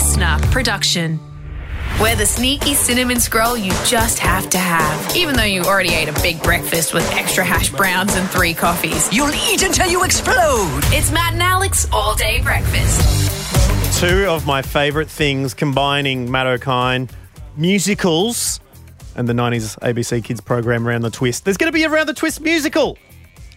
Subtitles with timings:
[0.00, 1.20] listener production.
[2.00, 6.08] We're the sneaky cinnamon scroll you just have to have, even though you already ate
[6.08, 9.12] a big breakfast with extra hash browns and three coffees.
[9.12, 10.80] You'll eat until you explode.
[10.84, 14.00] It's Matt and Alex all day breakfast.
[14.00, 17.10] Two of my favourite things combining Matt Okine,
[17.58, 18.58] musicals,
[19.16, 21.44] and the 90s ABC Kids program Around the Twist.
[21.44, 22.96] There's going to be a Around the Twist musical.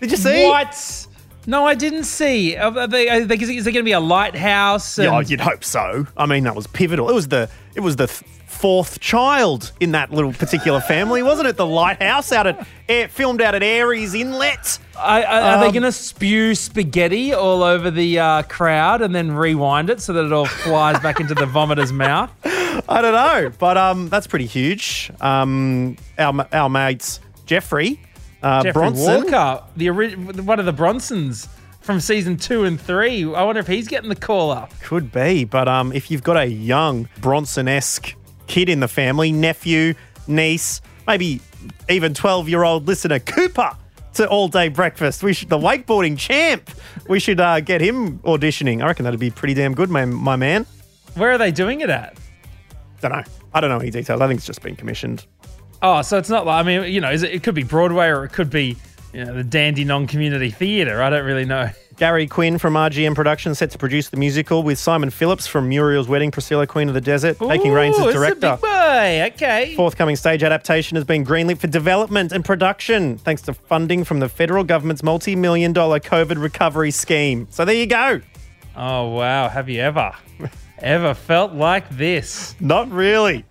[0.02, 0.44] Did you see?
[0.44, 1.08] What?
[1.46, 2.56] No, I didn't see.
[2.56, 4.98] Are they, are they, is there going to be a lighthouse?
[4.98, 6.08] yeah, you'd hope so.
[6.16, 7.10] I mean, that was pivotal.
[7.10, 11.48] It was the it was the th- fourth child in that little particular family, wasn't
[11.50, 11.58] it?
[11.58, 14.80] The lighthouse out at air, filmed out at Aireys Inlet.
[14.98, 19.14] I- I- are they Um, going to spew spaghetti all over the uh, crowd and
[19.14, 22.30] then rewind it so that it all flies back into the vomiter's mouth?
[22.46, 25.12] I don't know, but um, that's pretty huge.
[25.20, 28.00] Um, our our mates Jeffrey,
[28.44, 29.24] uh, Jeffrey Bronson.
[29.32, 31.48] Walker, the ori- one of the Bronsons
[31.82, 33.24] from season two and three.
[33.24, 34.72] I wonder if he's getting the call up.
[34.82, 38.16] Could be, but um, if you've got a young Bronson-esque
[38.48, 39.94] kid in the family, nephew,
[40.28, 41.42] niece, maybe
[41.90, 43.72] even twelve-year-old listener Cooper
[44.16, 46.70] to All Day Breakfast, we should the wakeboarding champ.
[47.10, 48.82] We should uh, get him auditioning.
[48.82, 50.66] I reckon that'd be pretty damn good, my my man.
[51.16, 52.18] Where are they doing it at?
[53.02, 53.24] Don't know.
[53.54, 54.22] I don't know any details.
[54.22, 55.26] I think it's just been commissioned.
[55.84, 58.08] Oh, so it's not like I mean, you know, is it, it could be Broadway
[58.08, 58.78] or it could be
[59.14, 61.04] you know the Dandenong Community Theatre.
[61.04, 61.70] I don't really know.
[61.98, 66.08] Gary Quinn from RGM Productions set to produce the musical with Simon Phillips from Muriel's
[66.08, 68.52] Wedding, Priscilla Queen of the Desert, taking reins Ooh, as it's a director.
[68.54, 69.30] big boy.
[69.34, 69.76] Okay.
[69.76, 74.30] Forthcoming stage adaptation has been greenlit for development and production thanks to funding from the
[74.30, 77.48] federal government's multi million dollar COVID recovery scheme.
[77.52, 78.22] So there you go.
[78.76, 80.14] Oh wow, have you ever
[80.80, 82.56] ever felt like this?
[82.60, 83.46] Not really.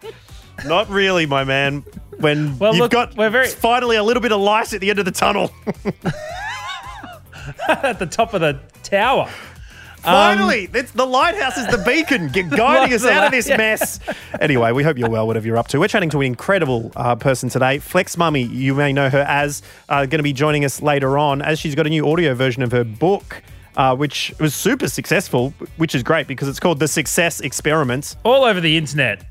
[0.67, 1.85] Not really, my man.
[2.19, 4.91] When Well, you've look, got we're very- finally a little bit of light at the
[4.91, 5.51] end of the tunnel.
[7.69, 9.29] At the top of the tower.
[9.99, 14.01] Finally, it's the lighthouse is the beacon guiding us out of this mess.
[14.41, 15.79] Anyway, we hope you're well, whatever you're up to.
[15.81, 18.49] We're chatting to an incredible uh, person today, Flex Mami.
[18.49, 21.75] You may know her as uh, going to be joining us later on, as she's
[21.75, 23.43] got a new audio version of her book.
[23.75, 28.17] Uh, which was super successful, which is great because it's called The Success Experiment.
[28.23, 29.25] All over the internet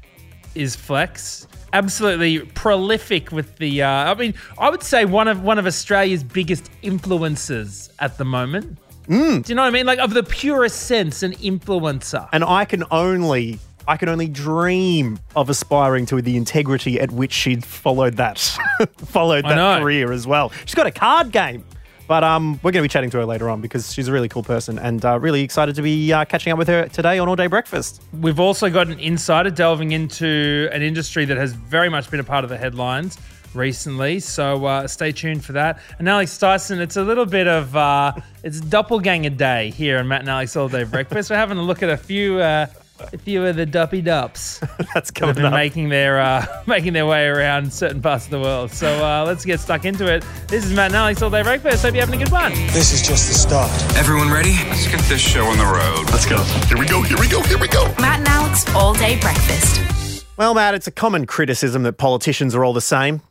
[0.56, 1.48] is Flex.
[1.74, 3.84] Absolutely prolific with the.
[3.84, 8.26] Uh, I mean, I would say one of one of Australia's biggest influencers at the
[8.26, 8.78] moment.
[9.08, 9.44] Mm.
[9.44, 9.86] Do you know what I mean?
[9.86, 12.28] Like of the purest sense, an influencer.
[12.34, 13.60] And I can only.
[13.88, 18.38] I can only dream of aspiring to the integrity at which she'd followed that,
[18.98, 19.84] followed I that know.
[19.84, 20.52] career as well.
[20.66, 21.66] She's got a card game,
[22.08, 24.30] but um, we're going to be chatting to her later on because she's a really
[24.30, 27.30] cool person and uh, really excited to be uh, catching up with her today on
[27.30, 28.02] All Day Breakfast.
[28.20, 32.24] We've also got an insider delving into an industry that has very much been a
[32.24, 33.18] part of the headlines
[33.54, 34.20] recently.
[34.20, 35.80] So uh, stay tuned for that.
[36.00, 38.14] And Alex Dyson, it's a little bit of uh,
[38.44, 41.30] it's doppelganger day here on Matt and Alex All Day Breakfast.
[41.30, 42.40] We're having a look at a few.
[42.40, 42.68] Uh,
[43.14, 44.60] a few of the duppy dups
[44.94, 45.54] That's that have coming been up.
[45.54, 48.72] making their uh, making their way around certain parts of the world.
[48.72, 50.24] So uh, let's get stuck into it.
[50.48, 51.84] This is Matt and Alex All Day Breakfast.
[51.84, 52.52] Hope you're having a good one.
[52.74, 53.72] This is just the start.
[53.98, 54.54] Everyone ready?
[54.70, 56.10] Let's get this show on the road.
[56.12, 56.42] Let's go.
[56.68, 57.02] Here we go.
[57.02, 57.42] Here we go.
[57.44, 57.86] Here we go.
[58.00, 60.26] Matt and Alex all day breakfast.
[60.38, 63.22] Well, Matt, it's a common criticism that politicians are all the same.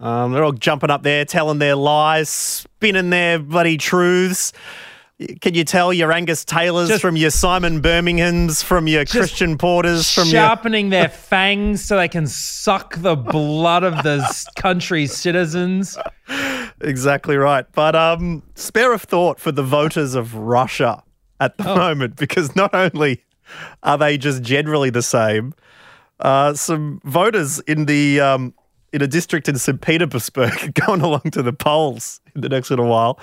[0.00, 4.52] Um, they're all jumping up there, telling their lies, spinning their bloody truths.
[5.40, 10.10] Can you tell your Angus Taylors Just- from your Simon Birminghams, from your Christian Porters,
[10.10, 15.96] from your Sharpening their fangs so they can suck the blood of the country's citizens.
[16.80, 17.66] Exactly right.
[17.72, 21.02] But um, spare a thought for the voters of Russia
[21.38, 23.22] at the moment, because not only
[23.82, 25.54] are they just generally the same,
[26.20, 28.54] uh, some voters in the um,
[28.92, 29.80] in a district in St.
[29.80, 33.18] Petersburg going along to the polls in the next little while,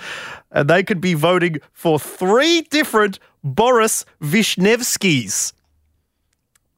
[0.52, 5.53] and they could be voting for three different Boris Vishnevskis.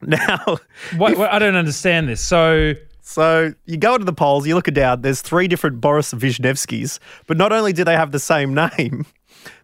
[0.04, 0.58] Now,
[0.98, 2.22] What, what- I don't understand this.
[2.22, 6.14] So so you go into the polls, you look it down, there's three different Boris
[6.14, 6.98] Vishnevskis,
[7.28, 9.06] but not only do they have the same name,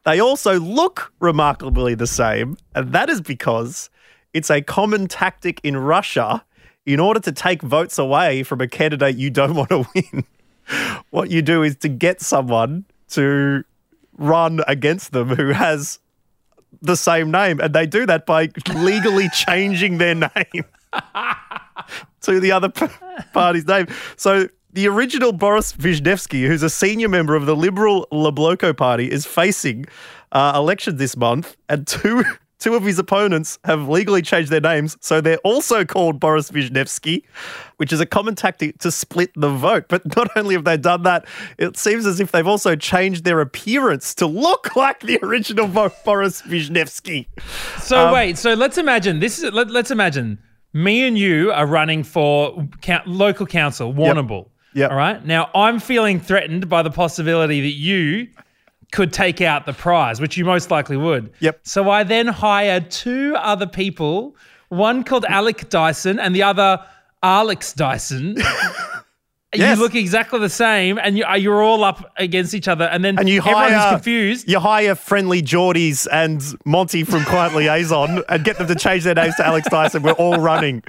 [0.04, 2.58] they also look remarkably the same.
[2.76, 3.90] And that is because
[4.34, 6.44] it's a common tactic in Russia
[6.88, 10.24] in order to take votes away from a candidate you don't want to win.
[11.12, 13.64] What you do is to get someone to
[14.18, 16.00] run against them who has
[16.82, 17.60] the same name.
[17.60, 20.64] And they do that by legally changing their name
[22.22, 22.70] to the other
[23.34, 23.88] party's name.
[24.16, 29.26] So the original Boris Vishnevsky, who's a senior member of the Liberal Yabloko Party, is
[29.26, 29.86] facing
[30.32, 32.24] uh, elections this month, and two
[32.60, 37.24] two of his opponents have legally changed their names, so they're also called Boris Vishnevsky,
[37.78, 39.86] which is a common tactic to split the vote.
[39.88, 41.26] But not only have they done that,
[41.58, 46.42] it seems as if they've also changed their appearance to look like the original Boris
[46.42, 47.28] Vishnevsky.
[47.80, 50.40] So um, wait, so let's imagine this is let, let's imagine
[50.74, 52.68] me and you are running for
[53.06, 54.50] local council, Warrnambool.
[54.74, 54.92] Yep.
[54.92, 55.26] All right.
[55.26, 58.28] Now I'm feeling threatened by the possibility that you
[58.92, 61.32] could take out the prize, which you most likely would.
[61.40, 61.60] Yep.
[61.64, 64.36] So I then hired two other people,
[64.70, 66.84] one called Alec Dyson and the other
[67.22, 68.38] Alex Dyson.
[69.56, 69.78] Yes.
[69.78, 73.04] You look exactly the same, and you, uh, you're all up against each other, and
[73.04, 74.48] then And you everyone's hire confused.
[74.48, 79.16] You hire friendly Geordies and Monty from Client Liaison and get them to change their
[79.16, 80.04] names to Alex Dyson.
[80.04, 80.84] We're all running.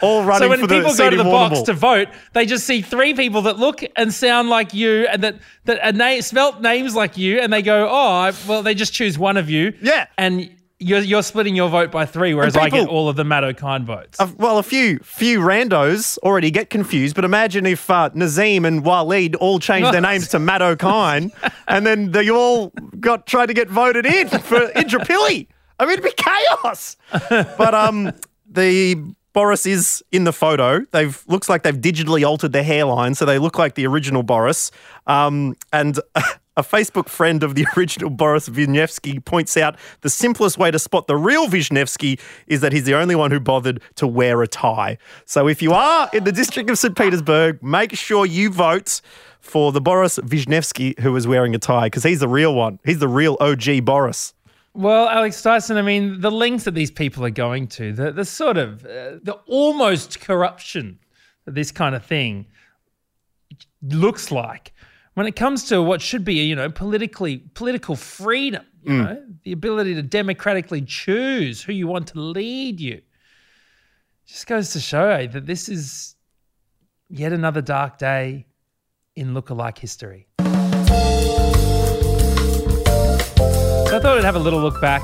[0.00, 3.14] All running So when people go to the box to vote, they just see three
[3.14, 7.16] people that look and sound like you, and that that a name spelt names like
[7.18, 10.06] you, and they go, "Oh, I- well." They just choose one of you, Yeah.
[10.16, 10.50] and
[10.80, 13.82] you're you're splitting your vote by three, whereas I get all of the Matt Okine
[13.84, 14.20] votes.
[14.20, 18.84] Uh, well, a few few randos already get confused, but imagine if uh, Nazeem and
[18.84, 21.32] Waleed all changed their names to Matt Okine,
[21.68, 25.48] and then they all got tried to get voted in for Intrapilli.
[25.80, 26.96] I mean, it'd be chaos.
[27.28, 28.12] But um,
[28.48, 28.96] the
[29.38, 30.84] Boris is in the photo.
[30.90, 34.72] They've looks like they've digitally altered their hairline, so they look like the original Boris.
[35.06, 36.00] Um, and
[36.56, 41.06] a Facebook friend of the original Boris Vishnevsky points out the simplest way to spot
[41.06, 42.18] the real Vishnevsky
[42.48, 44.98] is that he's the only one who bothered to wear a tie.
[45.24, 46.96] So if you are in the district of St.
[46.96, 49.00] Petersburg, make sure you vote
[49.38, 52.80] for the Boris Vishnevsky who is wearing a tie because he's the real one.
[52.84, 54.34] He's the real OG Boris.
[54.78, 58.24] Well, Alex Dyson, I mean, the lengths that these people are going to, the, the
[58.24, 61.00] sort of, uh, the almost corruption
[61.46, 62.46] that this kind of thing
[63.82, 64.72] looks like
[65.14, 69.50] when it comes to what should be, you know, politically, political freedom, you know, the
[69.50, 73.02] ability to democratically choose who you want to lead you.
[74.26, 76.14] Just goes to show eh, that this is
[77.08, 78.46] yet another dark day
[79.16, 80.27] in lookalike history.
[83.98, 85.02] I thought I'd have a little look back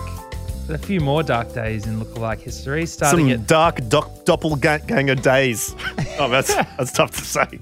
[0.69, 5.75] at a few more dark days in lookalike history, starting Some dark doc- doppelganger days.
[6.20, 7.58] oh, that's that's tough to say.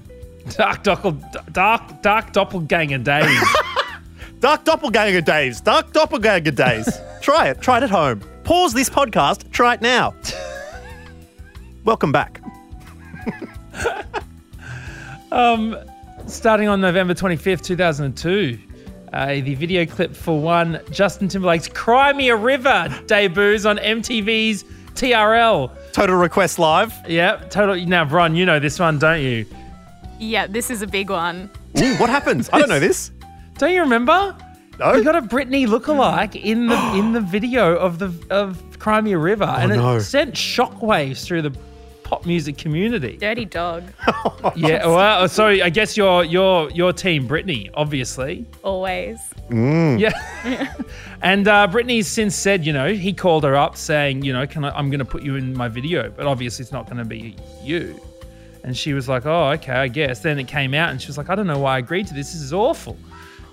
[0.55, 3.41] dark, doppel, dark, dark doppelganger days.
[4.41, 5.59] Dark doppelganger days.
[5.59, 6.99] Dark doppelganger days.
[7.21, 7.61] try it.
[7.61, 8.21] Try it at home.
[8.43, 9.49] Pause this podcast.
[9.49, 10.13] Try it now.
[11.83, 12.41] Welcome back.
[15.31, 15.75] um,
[16.27, 18.59] starting on November 25th, 2002.
[19.13, 24.63] Uh, the video clip for one, Justin Timberlake's Cry Me a River debuts on MTV's
[24.95, 25.71] TRL.
[25.91, 26.93] Total Request Live.
[27.07, 27.75] Yep, total.
[27.85, 29.45] Now, Bron, you know this one, don't you?
[30.17, 31.51] Yeah, this is a big one.
[31.79, 32.49] Ooh, what happens?
[32.51, 33.11] I don't know this.
[33.59, 34.35] Don't you remember?
[34.79, 34.95] No.
[34.95, 39.11] You got a Britney lookalike in the in the video of the of Cry Me
[39.11, 39.99] a River, and it no.
[39.99, 41.51] sent shockwaves through the
[42.13, 43.17] pop music community.
[43.17, 43.83] Dirty dog,
[44.55, 48.45] Yeah, well, sorry, I guess your your your team, Britney, obviously.
[48.63, 49.19] always.
[49.49, 50.11] Yeah.
[51.21, 54.63] and uh, Britney's since said, you know, he called her up saying, you know, can
[54.63, 57.05] I, I'm going to put you in my video, but obviously it's not going to
[57.05, 57.99] be you.
[58.63, 60.19] And she was like, oh, okay, I guess.
[60.19, 62.13] Then it came out and she was like, I don't know why I agreed to
[62.13, 62.31] this.
[62.31, 62.97] This is awful.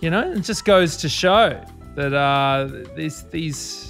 [0.01, 1.63] You know, it just goes to show
[1.97, 3.90] that uh, these, these,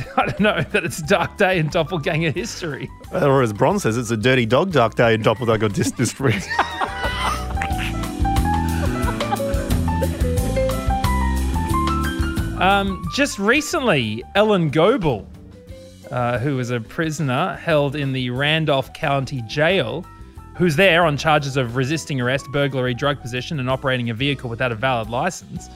[0.16, 2.90] I don't know, that it's a dark day in doppelganger history.
[3.12, 6.48] Or as Bron says, it's a dirty dog dark day in doppelganger district.
[12.62, 15.26] Um, just recently, Ellen Goebel,
[16.12, 20.06] uh, who was a prisoner held in the Randolph County Jail,
[20.56, 24.70] who's there on charges of resisting arrest, burglary, drug possession, and operating a vehicle without
[24.70, 25.68] a valid license,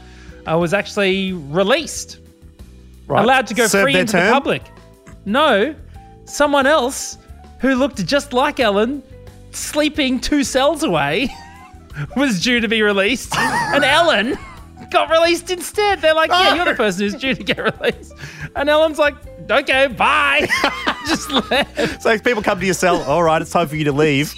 [0.49, 2.19] uh, was actually released,
[3.07, 3.23] Right.
[3.23, 4.63] allowed to go Served free into the public.
[5.25, 5.75] No,
[6.25, 7.19] someone else
[7.61, 9.03] who looked just like Ellen,
[9.53, 11.29] sleeping two cells away,
[12.17, 14.37] was due to be released, and Ellen
[14.91, 16.01] got released instead.
[16.01, 18.13] They're like, "Yeah, you're the person who's due to get released,"
[18.55, 19.15] and Ellen's like,
[19.51, 20.47] "Okay, bye."
[21.07, 22.03] Just left.
[22.03, 24.35] So if people come to your cell, all right, it's time for you to leave.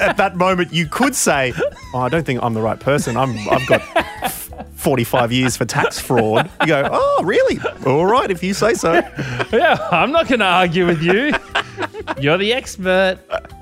[0.00, 1.52] At that moment, you could say,
[1.92, 3.18] oh, I don't think I'm the right person.
[3.18, 3.82] I'm, I've got
[4.80, 6.50] 45 years for tax fraud.
[6.62, 7.58] You go, oh, really?
[7.86, 8.94] All right, if you say so.
[9.52, 11.32] Yeah, I'm not going to argue with you.
[12.20, 13.18] You're the expert.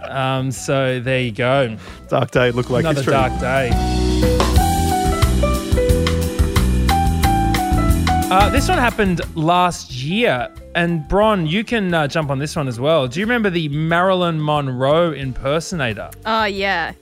[0.08, 1.76] Um, so there you go.
[2.08, 3.12] Dark day, look like Another history.
[3.12, 3.70] dark day.
[8.30, 12.68] Uh, this one happened last year, and Bron, you can uh, jump on this one
[12.68, 13.08] as well.
[13.08, 16.10] Do you remember the Marilyn Monroe impersonator?
[16.26, 16.92] Oh, yeah.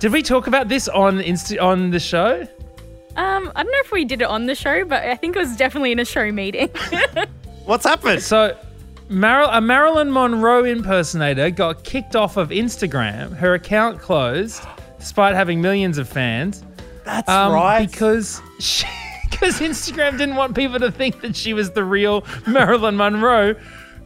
[0.00, 2.46] Did we talk about this on Insta- on the show?
[3.16, 5.38] Um, I don't know if we did it on the show, but I think it
[5.38, 6.68] was definitely in a show meeting.
[7.64, 8.22] What's happened?
[8.22, 8.56] So,
[9.08, 13.36] Mar- a Marilyn Monroe impersonator got kicked off of Instagram.
[13.36, 14.64] Her account closed,
[14.98, 16.64] despite having millions of fans.
[17.04, 17.90] That's um, right.
[17.90, 18.86] Because she,
[19.30, 23.54] because Instagram didn't want people to think that she was the real Marilyn Monroe,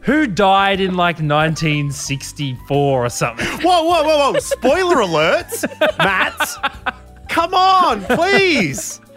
[0.01, 3.47] who died in like 1964 or something.
[3.47, 4.39] Whoa, whoa, whoa, whoa.
[4.39, 5.65] Spoiler alerts,
[5.97, 6.95] Matt.
[7.29, 9.01] Come on, please.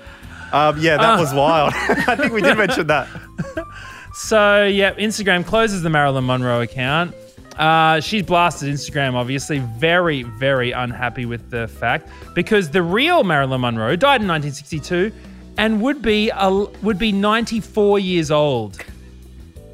[0.53, 1.73] Um, yeah, that was wild.
[1.77, 3.09] I think we did mention that.
[4.15, 7.15] So, yeah, Instagram closes the Marilyn Monroe account.
[7.57, 13.63] Uh, she's blasted Instagram, obviously, very, very unhappy with the fact because the real Marilyn
[13.63, 15.11] Monroe died in 1962
[15.57, 16.51] and would be a,
[16.83, 18.83] would be 94 years old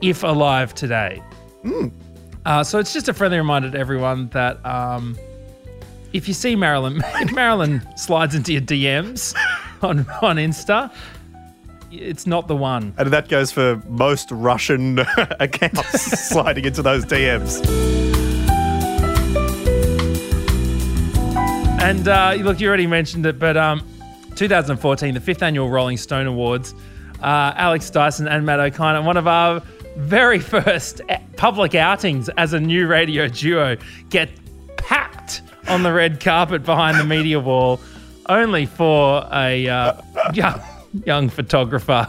[0.02, 1.20] if alive today.
[2.46, 5.16] Uh, so it's just a friendly reminder to everyone that um,
[6.12, 9.34] if you see Marilyn, if Marilyn slides into your DMs
[9.82, 10.92] on on Insta,
[11.90, 12.94] it's not the one.
[12.98, 14.98] And that goes for most Russian
[15.40, 17.64] accounts sliding into those DMs.
[21.80, 23.82] And uh, look, you already mentioned it, but um,
[24.34, 26.74] 2014, the fifth annual Rolling Stone Awards,
[27.22, 29.62] uh, Alex Dyson and Matt O'Connor, one of our
[29.96, 33.76] very first e- public outings as a new radio duo,
[34.10, 34.28] get
[34.76, 35.07] packed
[35.68, 37.80] on the red carpet behind the media wall,
[38.28, 40.00] only for a uh,
[40.32, 40.60] young,
[41.04, 42.08] young photographer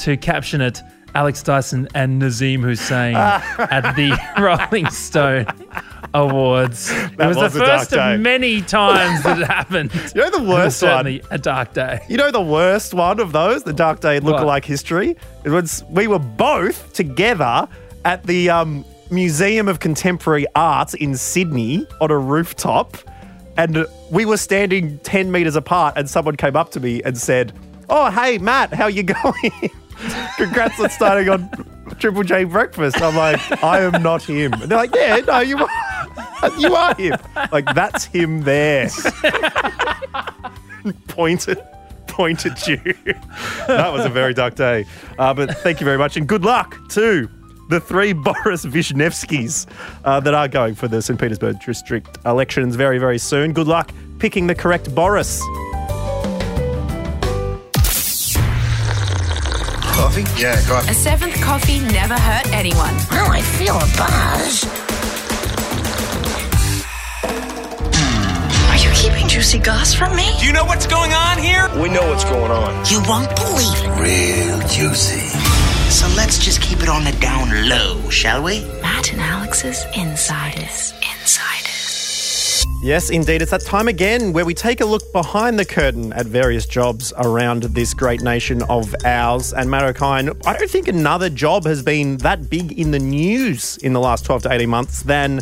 [0.00, 0.80] to caption it.
[1.14, 5.46] Alex Dyson and Nazeem Hussain at the Rolling Stone
[6.14, 6.90] Awards.
[6.92, 9.90] it was, was the first of many times that it happened.
[10.14, 11.20] You know the worst one?
[11.30, 12.00] A dark day.
[12.08, 15.16] You know the worst one of those, the Dark Day lookalike history?
[15.44, 17.68] It was we were both together
[18.04, 22.96] at the um, Museum of Contemporary Art in Sydney on a rooftop,
[23.56, 27.52] and we were standing 10 meters apart, and someone came up to me and said,
[27.88, 29.52] Oh, hey, Matt, how you going?
[30.36, 31.50] Congrats on starting on
[31.98, 33.02] Triple J Breakfast.
[33.02, 34.52] I'm like, I am not him.
[34.54, 35.68] And they're like, Yeah, no, you are.
[36.58, 37.18] You are him.
[37.52, 38.88] Like, that's him there
[41.08, 41.58] pointed
[42.06, 42.78] pointed you.
[43.66, 44.86] that was a very dark day.
[45.18, 47.28] Uh, but thank you very much, and good luck to
[47.70, 49.66] the three Boris Vishnevskis
[50.04, 51.18] uh, that are going for the St.
[51.18, 53.52] Petersburg district elections very, very soon.
[53.52, 55.40] Good luck picking the correct Boris.
[59.94, 60.24] Coffee?
[60.40, 60.90] Yeah, coffee.
[60.90, 62.94] A seventh coffee never hurt anyone.
[63.12, 64.64] Oh, I feel a buzz.
[68.70, 70.28] Are you keeping juicy goss from me?
[70.40, 71.68] Do you know what's going on here?
[71.80, 72.84] We know what's going on.
[72.86, 74.00] You won't believe it.
[74.00, 75.29] Real juicy.
[75.90, 78.60] So let's just keep it on the down low, shall we?
[78.80, 80.94] Matt and Alex's Insiders.
[81.02, 82.64] Insiders.
[82.80, 83.42] Yes, indeed.
[83.42, 87.12] It's that time again where we take a look behind the curtain at various jobs
[87.18, 89.52] around this great nation of ours.
[89.52, 93.76] And Matt Okine, I don't think another job has been that big in the news
[93.78, 95.40] in the last 12 to 18 months than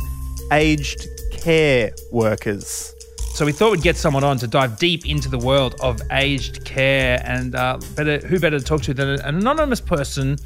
[0.50, 2.94] aged care workers.
[3.38, 6.64] So we thought we'd get someone on to dive deep into the world of aged
[6.64, 10.38] care, and uh, better who better to talk to than an anonymous person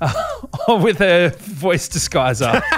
[0.00, 0.12] uh,
[0.82, 2.60] with a voice disguiser.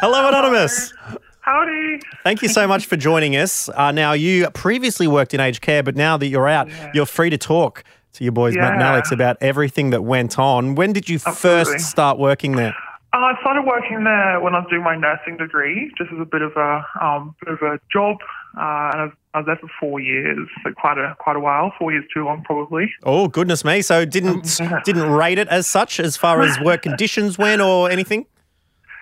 [0.00, 0.92] Hello, Anonymous.
[1.38, 2.00] Howdy.
[2.24, 3.68] Thank you so much for joining us.
[3.68, 7.30] Uh, now, you previously worked in aged care, but now that you're out, you're free
[7.30, 10.74] to talk to your boys, Matt and Alex, about everything that went on.
[10.74, 11.74] When did you Absolutely.
[11.74, 12.74] first start working there?
[13.12, 16.24] Uh, I started working there when I was doing my nursing degree, just as a
[16.24, 18.18] bit of a um, bit of a job,
[18.56, 21.40] uh, and I was, I was there for four years, so quite a quite a
[21.40, 21.72] while.
[21.76, 22.92] Four years too long, probably.
[23.02, 23.82] Oh, goodness me.
[23.82, 27.90] So didn't Um, didn't rate it as such as far as work conditions went or
[27.90, 28.26] anything?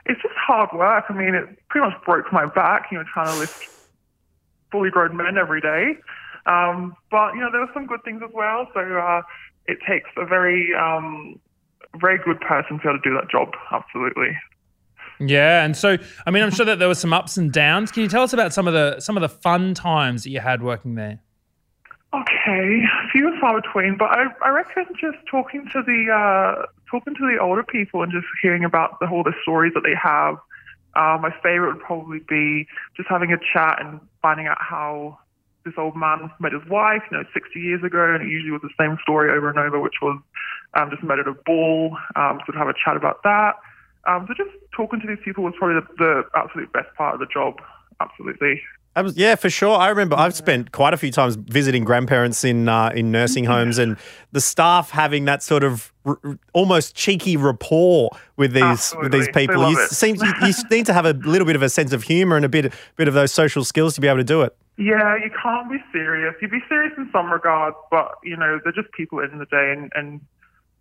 [0.06, 1.04] It's just hard work.
[1.10, 2.86] I mean, it pretty much broke my back.
[2.90, 3.68] You know, trying to lift
[4.72, 5.98] fully grown men every day.
[6.46, 8.68] Um, but you know, there were some good things as well.
[8.72, 9.20] So uh,
[9.66, 11.38] it takes a very um,
[11.96, 13.52] very good person to be able to do that job.
[13.72, 14.36] Absolutely.
[15.20, 17.90] yeah, and so I mean, I'm sure that there were some ups and downs.
[17.90, 20.40] Can you tell us about some of the some of the fun times that you
[20.40, 21.20] had working there?
[22.14, 27.14] Okay, few and far between, but I, I reckon just talking to the uh, talking
[27.14, 30.36] to the older people and just hearing about the whole the stories that they have.
[30.96, 32.66] Uh, my favorite would probably be
[32.96, 35.18] just having a chat and finding out how
[35.68, 38.62] this old man met his wife, you know, 60 years ago, and it usually was
[38.62, 40.20] the same story over and over, which was
[40.74, 41.96] um, just met at a ball.
[42.16, 43.54] Um, so to have a chat about that.
[44.06, 47.20] Um, so just talking to these people was probably the, the absolute best part of
[47.20, 47.60] the job.
[48.00, 48.62] Absolutely.
[48.96, 49.76] I was, yeah, for sure.
[49.76, 53.78] I remember I've spent quite a few times visiting grandparents in uh, in nursing homes,
[53.78, 53.96] and
[54.32, 56.18] the staff having that sort of r-
[56.52, 59.70] almost cheeky rapport with these with these people.
[59.70, 59.90] You it.
[59.90, 62.44] seem you, you need to have a little bit of a sense of humour and
[62.44, 64.56] a bit bit of those social skills to be able to do it.
[64.78, 66.34] Yeah, you can't be serious.
[66.40, 69.46] You'd be serious in some regards, but you know they're just people in the the
[69.46, 70.20] day, and, and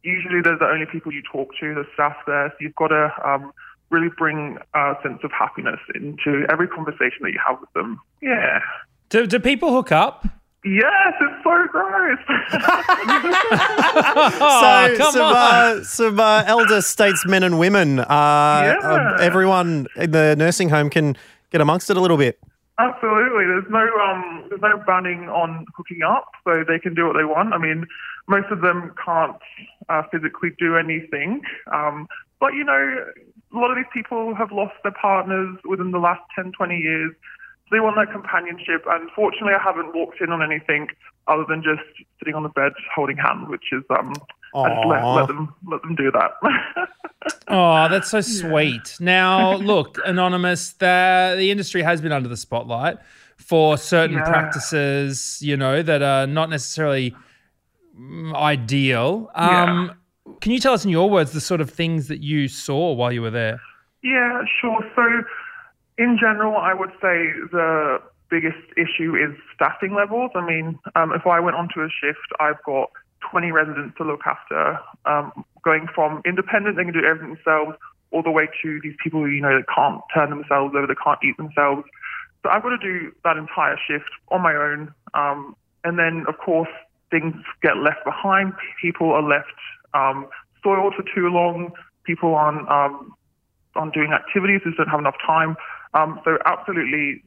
[0.03, 2.49] usually they're the only people you talk to, the staff there.
[2.49, 3.51] So you've got to um,
[3.89, 7.99] really bring a sense of happiness into every conversation that you have with them.
[8.21, 8.59] Yeah.
[9.09, 10.27] Do, do people hook up?
[10.65, 12.19] Yes, it's so gross.
[14.39, 15.35] Oh, so come some, on.
[15.35, 21.15] Uh, some uh, elder statesmen and women, uh, uh, everyone in the nursing home can
[21.51, 22.39] get amongst it a little bit.
[22.79, 23.45] Absolutely.
[23.45, 27.23] There's no um, there's no banning on hooking up, so they can do what they
[27.23, 27.53] want.
[27.53, 27.87] I mean,
[28.27, 29.35] most of them can't
[29.89, 31.41] uh, physically do anything,
[31.73, 32.07] um,
[32.39, 33.05] but you know,
[33.53, 37.13] a lot of these people have lost their partners within the last 10, 20 years.
[37.67, 38.85] So they want that companionship.
[38.87, 40.87] And fortunately, I haven't walked in on anything
[41.27, 41.83] other than just
[42.19, 44.13] sitting on the bed holding hands, which is um,
[44.55, 46.31] I just let, let them let them do that.
[47.49, 48.97] Oh, that's so sweet.
[48.99, 52.97] Now, look, Anonymous, the, the industry has been under the spotlight
[53.37, 54.23] for certain Yeah.
[54.23, 57.15] practices, you know, that are not necessarily
[57.97, 59.29] mm, ideal.
[59.35, 59.93] Um,
[60.41, 63.11] Can you tell us in your words the sort of things that you saw while
[63.13, 63.61] you were there?
[64.03, 64.79] Yeah, sure.
[64.95, 65.23] So,
[65.97, 67.99] in general, I would say the
[68.29, 70.31] biggest issue is staffing levels.
[70.35, 72.89] I mean, um, if I went onto a shift, I've got
[73.31, 77.77] 20 residents to look after, um, going from independent, they can do everything themselves,
[78.11, 80.95] all the way to these people who, you know, that can't turn themselves over, they
[81.03, 81.83] can't eat themselves.
[82.43, 84.93] So I've got to do that entire shift on my own.
[85.13, 86.69] Um, and then, of course,
[87.11, 88.53] things get left behind.
[88.81, 89.47] People are left
[89.93, 90.27] um,
[90.63, 91.71] soiled for too long.
[92.05, 93.13] People aren't um,
[93.75, 95.55] on doing activities, just don't have enough time.
[95.93, 97.23] Um, so absolutely,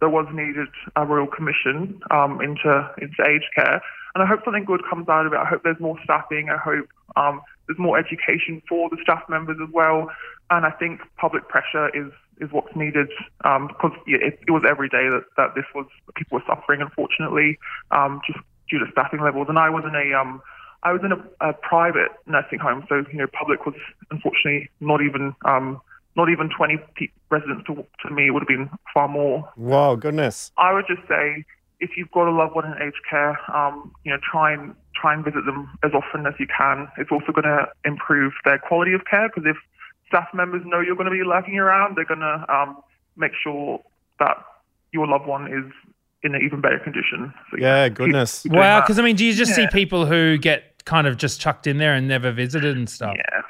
[0.00, 3.82] there was needed a royal commission um, into into aged care,
[4.14, 5.36] and I hope something good comes out of it.
[5.36, 6.48] I hope there's more staffing.
[6.50, 10.10] I hope um, there's more education for the staff members as well,
[10.50, 13.08] and I think public pressure is is what's needed
[13.44, 16.80] um, because yeah, it, it was every day that, that this was people were suffering,
[16.80, 17.58] unfortunately,
[17.90, 18.38] um, just
[18.70, 19.46] due to staffing levels.
[19.48, 20.40] And I was in a um,
[20.82, 23.74] I was in a, a private nursing home, so you know, public was
[24.10, 25.80] unfortunately not even um,
[26.16, 28.26] not even 20 pe- residents to, to me.
[28.26, 29.48] It would have been far more.
[29.56, 30.52] Wow, goodness.
[30.56, 31.44] I would just say
[31.80, 35.14] if you've got a loved one in aged care, um, you know, try and try
[35.14, 36.88] and visit them as often as you can.
[36.98, 39.56] It's also going to improve their quality of care because if
[40.08, 42.78] staff members know you're going to be lurking around, they're going to um,
[43.16, 43.80] make sure
[44.18, 44.36] that
[44.92, 45.72] your loved one is
[46.24, 47.32] in an even better condition.
[47.50, 48.42] So, Yeah, goodness.
[48.42, 51.16] keep doing Wow, because I mean, do you just see people who get kind of
[51.16, 53.14] just chucked in there and never visited and stuff?
[53.16, 53.42] Yeah.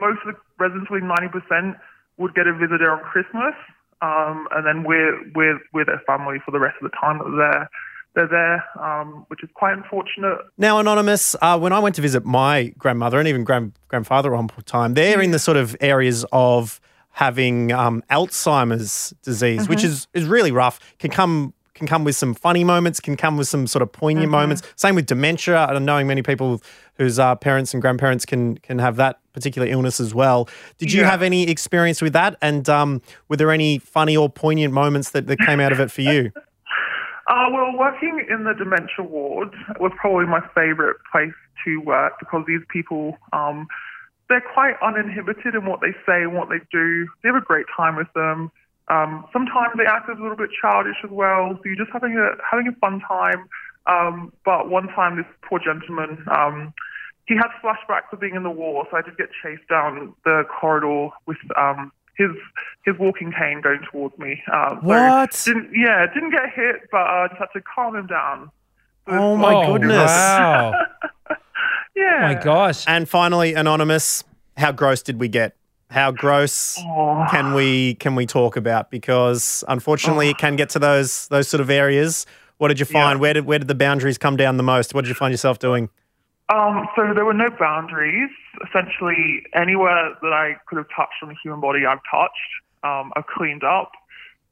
[0.00, 1.76] Most of the residents, probably ninety percent,
[2.18, 3.54] would get a visitor on Christmas,
[4.02, 7.24] um, and then we're we're we're their family for the rest of the time that
[7.24, 7.70] they're there.
[8.14, 10.38] They're there, um, which is quite unfortunate.
[10.56, 14.48] Now, Anonymous, uh, when I went to visit my grandmother and even grand, grandfather one
[14.64, 16.80] time, they're in the sort of areas of
[17.10, 19.84] having um, Alzheimer's disease, which Mhm.
[19.84, 20.78] is, is really rough.
[20.98, 24.28] Can come can come with some funny moments, can come with some sort of poignant
[24.28, 24.32] Mhm.
[24.32, 24.62] moments.
[24.76, 25.66] Same with dementia.
[25.66, 26.62] I'm knowing many people
[26.96, 30.48] whose uh, parents and grandparents can can have that particular illness as well.
[30.78, 31.10] Did you Yeah.
[31.10, 32.36] have any experience with that?
[32.40, 35.90] And um, were there any funny or poignant moments that, that came out of it
[35.92, 36.32] for you?
[37.28, 39.48] Uh, well, working in the dementia ward
[39.80, 43.66] was probably my favourite place to work because these people, um,
[44.28, 47.04] they're quite uninhibited in what they say and what they do.
[47.24, 48.52] They have a great time with them.
[48.86, 52.16] Um, sometimes they act as a little bit childish as well, so you're just having
[52.16, 53.48] a having a fun time.
[53.88, 56.72] Um, but one time, this poor gentleman, um,
[57.26, 60.44] he had flashbacks of being in the war, so I did get chased down the
[60.60, 62.30] corridor with um, his
[62.84, 64.42] his walking cane going towards me.
[64.52, 65.42] Uh, so What?
[65.44, 68.50] Didn't, yeah, didn't get hit, but uh, just had to calm him down.
[69.08, 70.10] Oh my Oh, goodness.
[70.10, 70.72] Wow.
[71.94, 72.18] Yeah.
[72.18, 72.84] Oh my gosh.
[72.86, 74.22] And finally, Anonymous,
[74.58, 75.56] how gross did we get?
[75.90, 77.24] How gross Oh.
[77.30, 78.90] can we can we talk about?
[78.90, 82.26] Because unfortunately, it can get to those those sort of areas.
[82.58, 83.16] What did you find?
[83.16, 83.20] Yeah.
[83.22, 84.92] Where did where did the boundaries come down the most?
[84.94, 85.88] What did you find yourself doing?
[86.48, 88.30] Um, so there were no boundaries.
[88.68, 92.52] Essentially, anywhere that I could have touched on the human body, I've touched.
[92.84, 93.92] Um, I've cleaned up.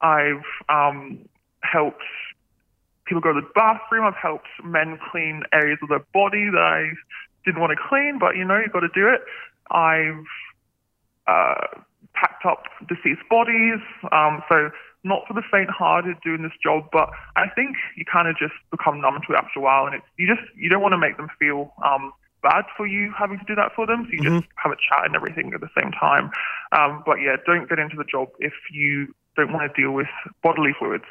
[0.01, 1.19] I've um,
[1.61, 2.03] helped
[3.05, 4.05] people go to the bathroom.
[4.05, 6.91] I've helped men clean areas of their body that I
[7.45, 9.21] didn't want to clean, but you know, you've got to do it.
[9.71, 10.25] I've
[11.27, 11.79] uh,
[12.13, 13.79] packed up deceased bodies.
[14.11, 14.69] Um, so
[15.05, 18.99] not for the faint-hearted doing this job, but I think you kind of just become
[18.99, 21.15] numb to it after a while, and it's you just you don't want to make
[21.15, 24.05] them feel um, bad for you having to do that for them.
[24.05, 26.31] So you just have a chat and everything at the same time.
[26.71, 30.07] Um, but yeah, don't get into the job if you don't want to deal with
[30.43, 31.05] bodily fluids.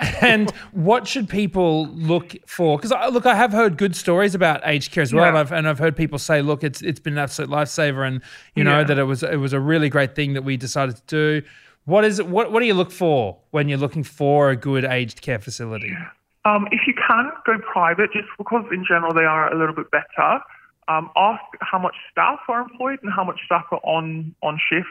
[0.20, 2.78] and what should people look for?
[2.78, 5.28] Because look, I have heard good stories about aged care as well, Yeah.
[5.28, 8.22] and, I've, and I've heard people say, look, it's it's been an absolute lifesaver, and
[8.54, 8.84] you know Yeah.
[8.84, 11.02] that it was it was a really great thing that we decided to
[11.40, 11.46] do.
[11.84, 12.22] What is?
[12.22, 15.96] What What do you look for when you're looking for a good aged care facility?
[16.44, 19.90] Um, if you can go private, just because in general they are a little bit
[19.90, 20.40] better.
[20.88, 24.88] Um, ask how much staff are employed and how much staff are on on shift.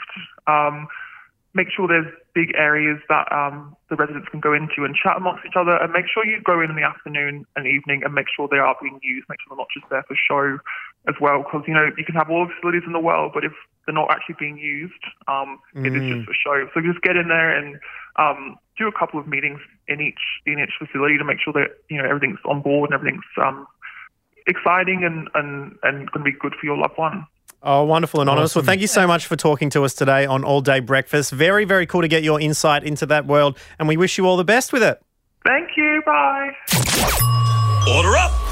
[0.48, 0.88] Um,
[1.54, 5.46] make sure there's big areas that um, the residents can go into and chat amongst
[5.46, 8.28] each other, and make sure you go in in the afternoon and evening and make
[8.34, 9.28] sure they are being used.
[9.30, 10.60] Make sure they're not just there for show
[11.08, 13.44] as well, because you know you can have all the facilities in the world, but
[13.44, 13.54] if
[13.86, 16.70] they're not actually being used, um, it is just for show.
[16.74, 17.80] So just get in there and
[18.18, 21.78] um, do a couple of meetings in each in each facility to make sure that
[21.90, 23.68] you know everything's on board and everything's um,
[24.48, 27.26] exciting and and and going to be good for your loved one.
[27.64, 28.52] Oh, wonderful, Anonymous.
[28.52, 28.62] Awesome.
[28.62, 31.32] Well, thank you so much for talking to us today on All Day Breakfast.
[31.32, 34.38] Very, very cool to get your insight into that world, and we wish you all
[34.38, 35.00] the best with it.
[35.46, 36.02] Thank you.
[36.06, 36.52] Bye.
[37.88, 38.51] Order up.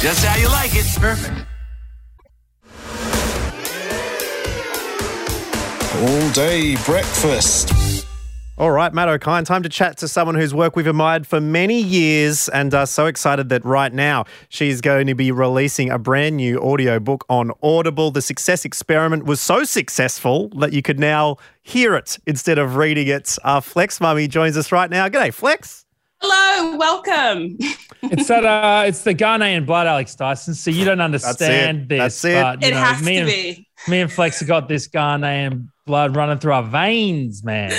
[0.00, 0.86] Just how you like it.
[1.00, 1.44] Perfect.
[6.00, 7.74] All day breakfast.
[8.58, 11.80] All right, Matt Okine, time to chat to someone whose work we've admired for many
[11.80, 16.36] years and are so excited that right now she's going to be releasing a brand
[16.36, 18.12] new audio book on Audible.
[18.12, 23.08] The success experiment was so successful that you could now hear it instead of reading
[23.08, 23.36] it.
[23.42, 25.08] Uh, Flex Mami joins us right now.
[25.08, 25.84] G'day, Flex.
[26.20, 27.56] Hello, welcome.
[28.02, 28.44] It's that.
[28.44, 30.54] Uh, it's the Ghanaian blood, Alex Dyson.
[30.54, 31.98] So you don't understand this.
[32.20, 32.42] That's it.
[32.42, 33.68] But, you it know, has me to and, be.
[33.86, 37.72] Me and Flex have got this Ghanaian blood running through our veins, man.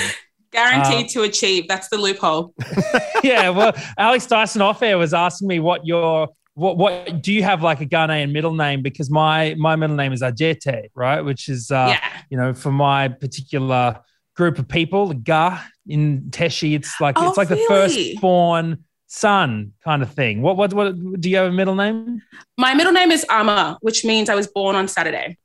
[0.52, 1.68] Guaranteed Uh, to achieve.
[1.68, 2.54] That's the loophole.
[3.22, 7.42] yeah, well, Alex Dyson off air was asking me what your what what do you
[7.42, 11.20] have like a Ghanaian middle name because my my middle name is Ajete, right?
[11.20, 12.22] Which is uh, Yeah.
[12.30, 14.00] you know for my particular
[14.34, 18.14] group of people, the Ga in Teshi, it's like Oh, it's like the really?
[18.14, 20.40] firstborn son kind of thing.
[20.40, 22.22] What what what do you have a middle name?
[22.56, 25.36] My middle name is Amma, which means I was born on Saturday.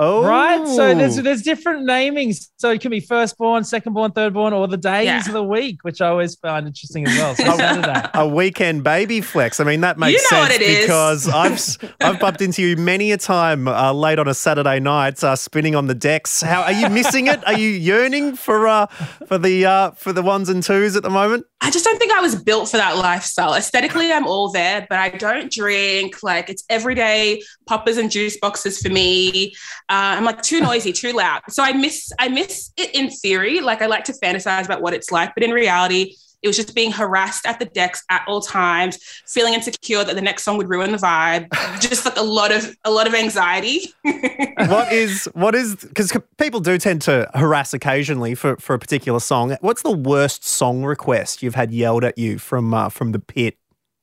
[0.00, 0.64] Oh, Right.
[0.68, 2.48] So there's there's different namings.
[2.56, 5.18] So it can be firstborn, secondborn, thirdborn, or the days Yeah.
[5.26, 7.34] of the week, which I always find interesting as well.
[7.34, 9.58] So a weekend baby flex.
[9.60, 10.80] I mean, that makes You know sense what it is.
[10.86, 14.78] because I've s- I've bumped into you many a time uh, late on a Saturday
[14.80, 16.42] night, uh, spinning on the decks.
[16.42, 17.44] How are you missing it?
[17.46, 18.86] Are you yearning for uh,
[19.26, 21.44] for the uh, for the ones and twos at the moment?
[21.60, 23.54] I just don't think I was built for that lifestyle.
[23.54, 26.22] Aesthetically, I'm all there, but I don't drink.
[26.22, 29.48] Like it's everyday poppers and juice boxes for me.
[29.88, 31.42] Uh, I'm like too noisy, too loud.
[31.48, 33.60] So I miss I miss it in theory.
[33.60, 36.74] Like I like to fantasize about what it's like, but in reality, it was just
[36.74, 40.68] being harassed at the decks at all times, feeling insecure that the next song would
[40.68, 41.48] ruin the vibe.
[41.80, 43.92] Just like a lot of a lot of anxiety.
[44.02, 49.20] what is what is because people do tend to harass occasionally for for a particular
[49.20, 49.56] song.
[49.60, 53.56] What's the worst song request you've had yelled at you from uh, from the pit?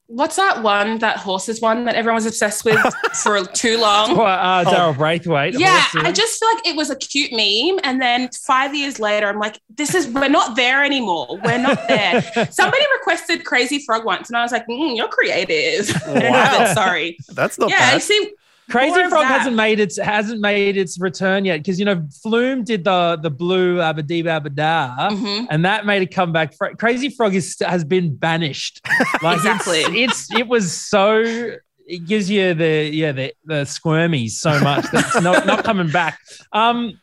[0.08, 2.80] What's that one, that horses one that everyone was obsessed with
[3.24, 4.16] for too long?
[4.16, 5.56] Well, uh, Daryl Braithwaite.
[5.56, 6.02] Yeah, horses.
[6.08, 7.80] I just feel like it was a cute meme.
[7.84, 11.40] And then five years later, I'm like, this is, we're not there anymore.
[11.44, 12.22] We're not there.
[12.52, 15.90] Somebody requested Crazy Frog once, and I was like, mm, you're creative.
[16.08, 17.18] I don't have it, sorry.
[17.30, 18.04] That's not yeah, I bad.
[18.04, 18.34] see.
[18.70, 19.38] Crazy Frog that.
[19.40, 23.30] hasn't made its hasn't made its return yet because you know Flume did the the
[23.30, 25.48] blue abadee abada Mhm.
[25.52, 26.56] and that made a comeback.
[26.56, 28.82] Fra- Crazy Frog is has been banished.
[29.22, 30.04] Like it's- Exactly.
[30.04, 31.22] it's, it was so
[31.88, 35.90] it gives you the yeah the the squirmies so much that it's not not coming
[35.92, 36.18] back.
[36.52, 37.00] Um,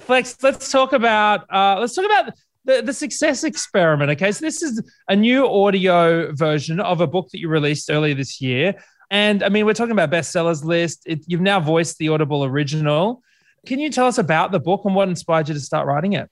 [0.00, 2.32] Flex, let's talk about uh, let's talk about
[2.64, 4.10] the, the success experiment.
[4.12, 8.14] Okay, so this is a new audio version of a book that you released earlier
[8.14, 8.74] this year.
[9.10, 11.02] And I mean, we're talking about bestsellers list.
[11.06, 13.22] It, you've now voiced the Audible original.
[13.66, 16.30] Can you tell us about the book and what inspired you to start writing it?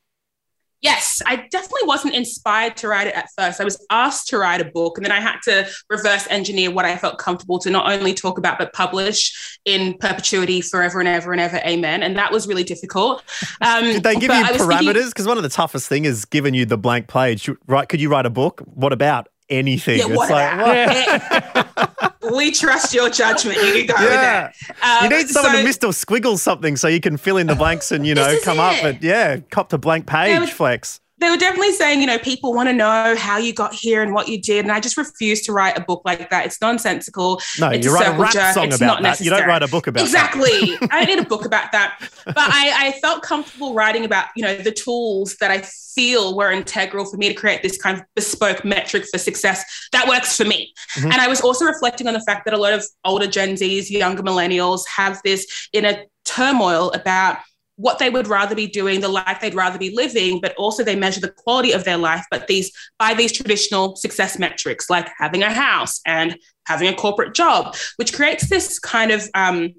[0.83, 3.63] Yes, I definitely wasn't inspired to write it at first.
[3.63, 6.85] I was asked to write a book, and then I had to reverse engineer what
[6.85, 11.33] I felt comfortable to not only talk about, but publish in perpetuity, forever and ever
[11.33, 11.57] and ever.
[11.67, 12.03] Amen.
[12.03, 13.25] And that was really difficult.
[13.63, 15.09] Um, Did they give you I was thinking- parameters?
[15.09, 17.49] Because one of the toughest thing is giving you the blank page.
[17.67, 17.89] Right?
[17.89, 18.63] Could you write a book?
[18.67, 19.99] What about anything?
[19.99, 21.77] Yeah, what about?
[22.35, 23.59] we trust your judgment.
[23.59, 24.49] You go with Yeah.
[24.49, 24.77] it.
[24.83, 26.05] Um, you need someone so- to Mr.
[26.05, 28.75] Squiggle something so you can fill in the blanks and, you know, come up.
[28.77, 28.83] it.
[28.83, 31.01] But yeah, cop to blank page, Flex.
[31.19, 34.13] They were definitely saying, you know, people want to know how you got here and
[34.13, 34.65] what you did.
[34.65, 36.45] And I just refused to write a book like that.
[36.45, 37.41] It's nonsensical.
[37.59, 38.55] No, it's you write a rap jerk.
[38.55, 39.21] song It's about that.
[39.21, 40.05] You don't write a book about that.
[40.07, 40.77] exactly.
[40.91, 41.99] I don't need a book about that.
[42.27, 45.63] But I, I felt comfortable writing about, you know, the tools that I
[45.97, 50.07] feel were integral for me to create this kind of bespoke metric for success that
[50.07, 50.75] works for me.
[50.97, 51.13] Mm-hmm.
[51.13, 53.91] And I was also reflecting on the fact that a lot of older Gen Zs,
[53.91, 57.39] younger millennials have this inner turmoil about
[57.77, 60.97] what they would rather be doing, the life they'd rather be living, but also they
[60.97, 65.43] measure the quality of their life, but these by these traditional success metrics, like having
[65.43, 69.75] a house and having a corporate job, which creates this kind of um,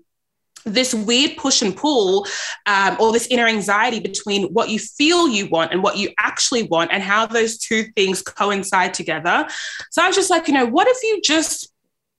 [0.64, 2.28] this weird push and pull
[2.66, 6.64] um, or this inner anxiety between what you feel you want and what you actually
[6.64, 9.48] want and how those two things coincide together.
[9.92, 11.74] So I was just like, you know, what if you just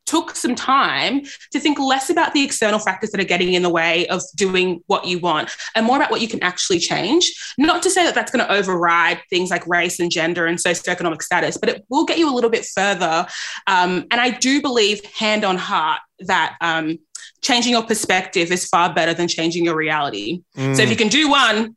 [0.08, 3.68] took some time to think less about the external factors that are getting in the
[3.68, 7.30] way of doing what you want and more about what you can actually change.
[7.58, 11.20] Not to say that that's going to override things like race and gender and socioeconomic
[11.22, 13.26] status, but it will get you a little bit further.
[13.66, 16.98] Um, and I do believe, hand on heart, that um,
[17.42, 20.40] changing your perspective is far better than changing your reality.
[20.56, 20.74] Mm.
[20.74, 21.76] So if you can do one,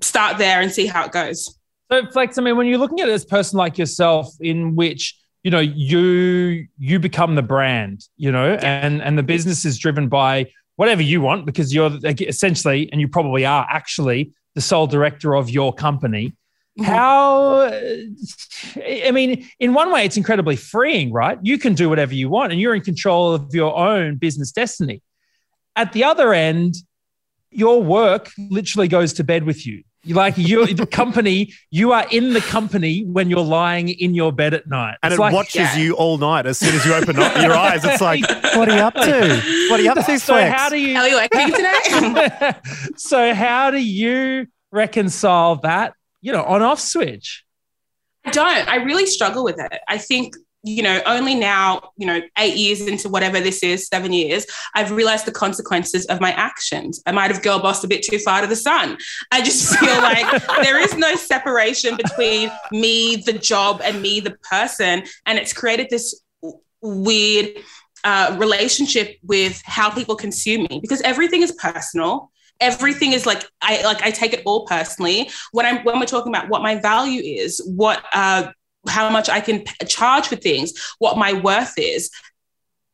[0.00, 1.56] start there and see how it goes.
[1.92, 5.50] So, Flex, I mean, when you're looking at this person like yourself, in which you
[5.50, 10.46] know you you become the brand you know and and the business is driven by
[10.76, 15.50] whatever you want because you're essentially and you probably are actually the sole director of
[15.50, 16.32] your company.
[16.78, 16.90] Mm-hmm.
[16.90, 17.70] how
[19.06, 21.38] i mean in one way it's incredibly freeing right?
[21.42, 25.02] You can do whatever you want and you're in control of your own business destiny.
[25.76, 26.76] At the other end
[27.50, 32.06] your work literally goes to bed with you you like you the company, you are
[32.10, 34.96] in the company when you're lying in your bed at night.
[35.02, 35.76] And it's it like, watches yeah.
[35.76, 37.84] you all night as soon as you open up your eyes.
[37.84, 38.22] It's like,
[38.56, 39.42] what are you up to?
[39.70, 40.18] What are you up to?
[40.18, 42.54] So how do you Are you like me today?
[42.96, 47.44] so how do you reconcile that, you know, on off switch?
[48.24, 48.68] I don't.
[48.68, 49.72] I really struggle with it.
[49.88, 54.12] I think you know, only now, you know, eight years into whatever this is, seven
[54.12, 57.02] years, I've realized the consequences of my actions.
[57.04, 58.96] I might have girl bossed a bit too far to the sun.
[59.32, 64.36] I just feel like there is no separation between me, the job, and me, the
[64.48, 65.02] person.
[65.26, 66.22] And it's created this
[66.80, 67.56] weird
[68.04, 73.82] uh, relationship with how people consume me because everything is personal everything is like I
[73.82, 77.20] like I take it all personally when I'm when we're talking about what my value
[77.20, 78.52] is, what uh,
[78.88, 82.10] how much I can p- charge for things, what my worth is.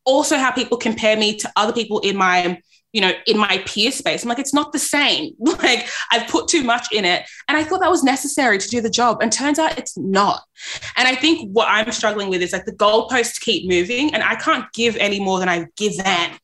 [0.05, 2.61] Also, how people compare me to other people in my,
[2.93, 4.23] you know, in my peer space.
[4.23, 5.35] I'm like, it's not the same.
[5.59, 7.29] Like, I've put too much in it.
[7.49, 9.19] And I thought that was necessary to do the job.
[9.21, 10.43] And turns out it's not.
[10.97, 14.37] And I think what I'm struggling with is like the goalposts keep moving, and I
[14.37, 16.39] can't give any more than I've given.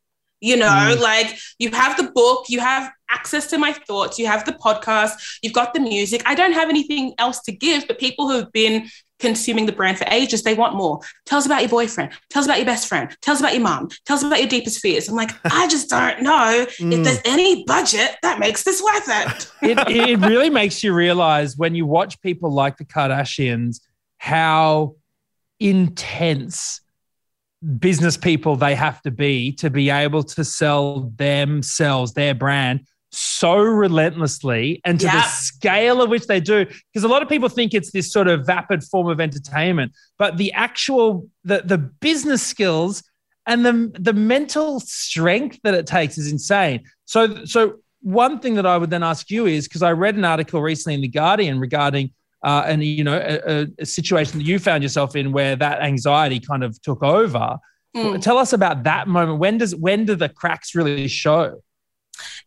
[0.44, 1.00] You know, mm.
[1.00, 5.12] like you have the book, you have access to my thoughts, you have the podcast,
[5.42, 6.22] you've got the music.
[6.26, 9.98] I don't have anything else to give, but people who have been consuming the brand
[9.98, 11.00] for ages, they want more.
[11.26, 12.12] Tell us about your boyfriend.
[12.30, 13.16] Tell us about your best friend.
[13.20, 13.88] Tell us about your mom.
[14.06, 15.08] Tell us about your deepest fears.
[15.08, 16.92] I'm like, I just don't know mm.
[16.92, 19.52] if there's any budget that makes this worth it.
[19.62, 20.10] it.
[20.10, 23.80] It really makes you realize when you watch people like the Kardashians,
[24.18, 24.96] how
[25.60, 26.80] intense
[27.78, 33.56] business people they have to be to be able to sell themselves, their brand so
[33.58, 35.20] relentlessly and to yeah.
[35.20, 38.28] the scale of which they do because a lot of people think it's this sort
[38.28, 43.02] of vapid form of entertainment but the actual the the business skills
[43.46, 48.66] and the the mental strength that it takes is insane so so one thing that
[48.66, 51.60] i would then ask you is because i read an article recently in the guardian
[51.60, 52.10] regarding
[52.42, 56.38] uh, and you know a, a, situation that you found yourself in where that anxiety
[56.38, 57.56] kind of took over
[57.96, 58.20] mm.
[58.20, 61.58] tell us about that moment when does when do the cracks really show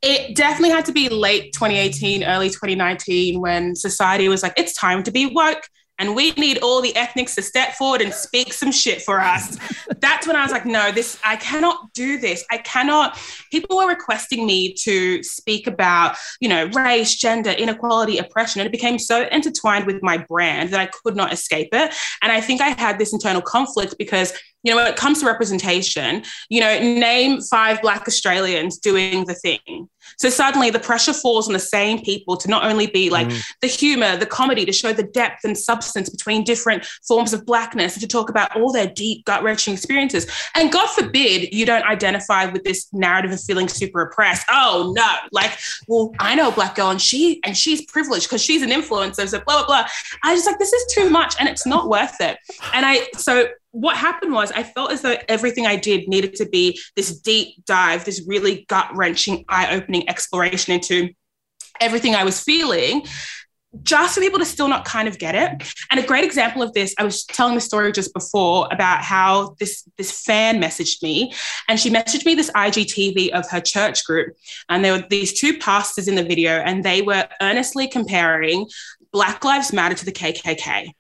[0.01, 5.03] it definitely had to be late 2018, early 2019 when society was like, it's time
[5.03, 5.62] to be woke
[5.99, 9.57] and we need all the ethnics to step forward and speak some shit for us.
[9.99, 12.45] That's when I was like, no, this, I cannot do this.
[12.51, 13.19] I cannot.
[13.51, 18.62] People were requesting me to speak about, you know, race, gender, inequality, oppression.
[18.62, 21.93] And it became so intertwined with my brand that I could not escape it.
[22.21, 24.33] And I think I had this internal conflict because
[24.63, 29.33] you know, when it comes to representation, you know, name five Black Australians doing the
[29.33, 29.88] thing.
[30.17, 33.43] So suddenly the pressure falls on the same people to not only be like mm.
[33.61, 37.93] the humor, the comedy, to show the depth and substance between different forms of Blackness
[37.93, 40.27] and to talk about all their deep, gut wrenching experiences.
[40.55, 44.45] And God forbid you don't identify with this narrative of feeling super oppressed.
[44.49, 48.41] Oh no, like, well, I know a Black girl and she, and she's privileged because
[48.41, 49.27] she's an influencer.
[49.27, 49.87] So blah, blah, blah.
[50.23, 52.37] I was like, this is too much and it's not worth it.
[52.73, 53.47] And I, so
[53.79, 57.63] what happened was I felt as though everything I did needed to be this deep
[57.65, 61.09] dive, this really gut wrenching, eye opening exploration into
[61.79, 63.05] everything I was feeling
[63.83, 65.71] just for people to still not kind of get it.
[65.91, 69.55] And a great example of this, I was telling the story just before about how
[69.59, 71.33] this this fan messaged me,
[71.67, 74.35] and she messaged me this IGTV of her church group,
[74.69, 78.65] and there were these two pastors in the video, and they were earnestly comparing
[79.11, 80.93] Black Lives Matter to the KKK.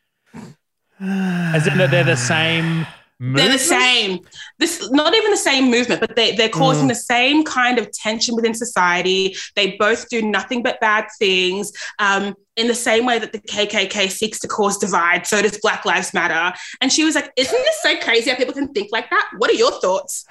[0.99, 2.85] As in that they're the same.
[3.19, 3.49] Movement?
[3.49, 4.19] They're the same.
[4.59, 6.89] This not even the same movement, but they, they're causing mm.
[6.89, 9.35] the same kind of tension within society.
[9.55, 11.71] They both do nothing but bad things.
[11.97, 15.85] Um, in the same way that the KKK seeks to cause divide, so does Black
[15.85, 16.55] Lives Matter.
[16.79, 19.29] And she was like, Isn't this so crazy how people can think like that?
[19.37, 20.25] What are your thoughts?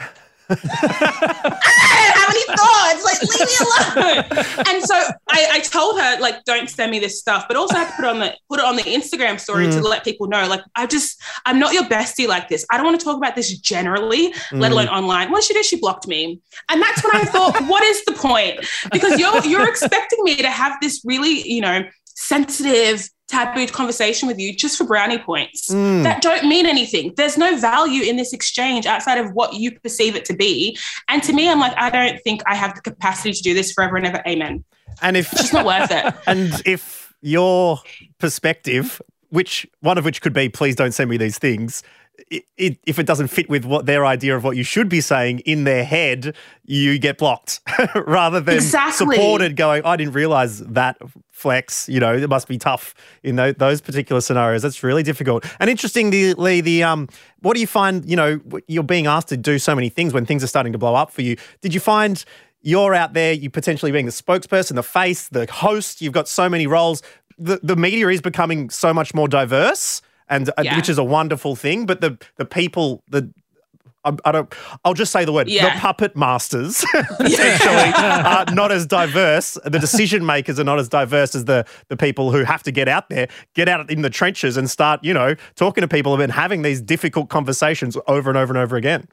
[0.48, 3.04] I don't have any thoughts.
[3.04, 4.66] Like, leave me alone.
[4.68, 4.94] and so
[5.28, 7.96] I, I told her, like, don't send me this stuff, but also I have to
[7.96, 9.82] put on the put it on the Instagram story to Mm.
[9.84, 12.64] let people know, like, I just I'm not your bestie like this.
[12.70, 14.72] I don't want to talk about this generally, let Mm.
[14.72, 15.30] alone online.
[15.30, 18.64] What she did, she blocked me, and that's when I thought, what is the point?
[18.92, 21.82] Because you're you're expecting me to have this really, you know,
[22.16, 26.04] sensitive taboo conversation with you just for brownie points Mm.
[26.04, 27.12] that don't mean anything.
[27.16, 30.78] There's no value in this exchange outside of what you perceive it to be.
[31.08, 33.72] And to me, I'm like, I don't think I have the capacity to do this
[33.72, 34.22] forever and ever.
[34.26, 34.64] Amen.
[35.02, 36.14] And if It's just not worth it.
[36.26, 37.80] and if your
[38.18, 41.82] perspective, which one of which could be, please don't send me these things.
[42.32, 45.00] I it, if it doesn't fit with what their idea of what you should be
[45.00, 47.60] saying in their head, you get blocked
[48.06, 49.16] rather than Exactly.
[49.16, 49.56] supported.
[49.56, 50.96] Going, I didn't realize that
[51.30, 51.88] flex.
[51.88, 54.62] You know, it must be tough in tho- those particular scenarios.
[54.62, 55.44] That's really difficult.
[55.60, 57.08] And interestingly, the um,
[57.40, 58.08] what do you find?
[58.08, 60.78] You know, you're being asked to do so many things when things are starting to
[60.78, 61.36] blow up for you.
[61.60, 62.24] Did you find?
[62.62, 66.48] You're out there, you potentially being the spokesperson, the face, the host, you've got so
[66.48, 67.00] many roles.
[67.38, 70.76] The, the media is becoming so much more diverse, and uh, Yeah.
[70.76, 71.86] which is a wonderful thing.
[71.86, 73.32] But the the people, the
[74.24, 74.54] I, don't.
[74.84, 75.48] I'll just say the word.
[75.48, 75.74] Yeah.
[75.74, 79.58] The puppet masters potentially are not as diverse.
[79.64, 82.86] The decision makers are not as diverse as the the people who have to get
[82.88, 86.32] out there, get out in the trenches, and start you know talking to people and
[86.32, 89.08] having these difficult conversations over and over and over again.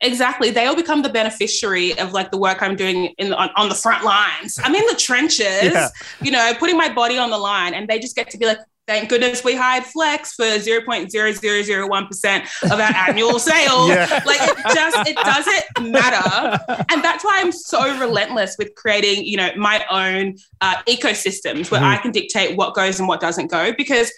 [0.00, 0.50] Exactly.
[0.50, 3.68] They all become the beneficiary of like the work I'm doing in the, on, on
[3.68, 4.56] the front lines.
[4.62, 5.88] I'm in the trenches, Yeah.
[6.22, 8.58] you know, putting my body on the line, and they just get to be like,
[8.88, 13.90] thank goodness we hired Flex for 0.0001% of our annual sales.
[13.90, 14.22] Yeah.
[14.26, 16.58] Like it just, it doesn't matter.
[16.90, 21.80] And that's why I'm so relentless with creating, you know, my own uh, ecosystems where
[21.80, 21.84] Mhm.
[21.84, 24.10] I can dictate what goes and what doesn't go because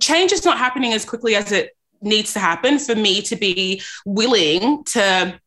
[0.00, 3.80] change is not happening as quickly as it needs to happen for me to be
[4.04, 5.38] willing to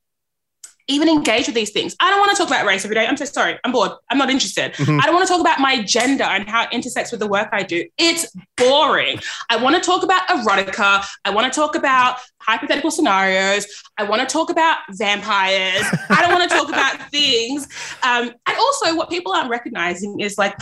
[0.87, 1.95] even engage with these things.
[1.99, 3.05] I don't want to talk about race every day.
[3.05, 3.59] I'm so sorry.
[3.63, 3.91] I'm bored.
[4.09, 4.73] I'm not interested.
[4.73, 5.01] Mhm.
[5.01, 7.49] I don't want to talk about my gender and how it intersects with the work
[7.51, 7.83] I do.
[7.97, 9.19] It's boring.
[9.49, 11.05] I want to talk about erotica.
[11.25, 13.65] I want to talk about hypothetical scenarios.
[13.97, 15.83] I want to talk about vampires.
[16.09, 17.67] I don't want to talk about things.
[18.03, 20.55] Um, and also, what people aren't recognizing is like,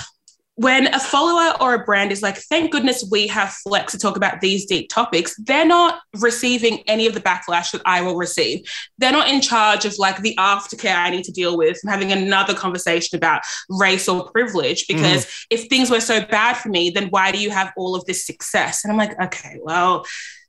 [0.56, 4.16] when a follower or a brand is like, thank goodness we have Flex to talk
[4.16, 8.62] about these deep topics, they're not receiving any of the backlash that I will receive.
[8.98, 12.14] They're not in charge of like the aftercare I need to deal with and having
[12.14, 14.88] another conversation about race or privilege.
[14.88, 15.02] Mm-hmm.
[15.02, 18.06] Because if things were so bad for me, then why do you have all of
[18.06, 18.86] this success?
[18.86, 20.06] And I'm like, okay, well,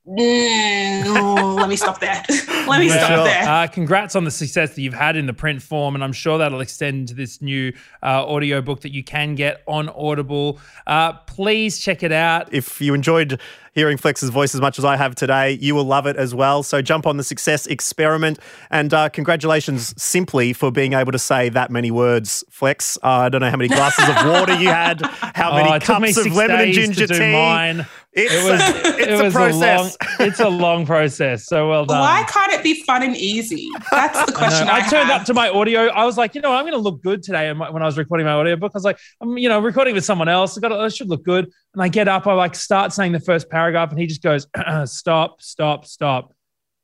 [0.07, 2.23] mm, let me stop there.
[2.67, 3.49] let me stop Well, there.
[3.49, 6.39] Uh, congrats on the success that you've had in the print form, and I'm sure
[6.39, 10.59] that'll extend to this new uh, audio book that you can get on Audible.
[10.87, 12.53] Uh, please check it out.
[12.53, 13.41] If you enjoyed
[13.73, 16.63] hearing Flex's voice as much as I have today, you will love it as well.
[16.63, 18.39] So jump on the success experiment.
[18.71, 22.97] And uh, congratulations simply for being able to say that many words, Flex.
[23.03, 25.83] Uh, I don't know how many glasses of water you had, how many Oh, it
[25.83, 27.33] took me cups of lemon and ginger tea.
[27.33, 27.87] mine.
[28.19, 28.61] It's, It was,
[28.99, 29.97] it's it a was process.
[30.01, 31.45] A long, it's a long process.
[31.45, 32.01] So well done.
[32.01, 33.69] Why can't it be fun and easy?
[33.91, 34.73] That's the question know.
[34.73, 35.21] I, I turned have.
[35.21, 35.89] up to my audio.
[35.89, 37.49] I was like, you know, I'm going to look good today.
[37.51, 39.95] And when I was recording my audio book, I was like, I'm, you know, recording
[39.95, 40.57] with someone else.
[40.57, 41.45] I got, I should look good.
[41.75, 44.47] And I get up, I like start saying the first paragraph, and he just goes,
[44.87, 46.33] stop, stop, stop.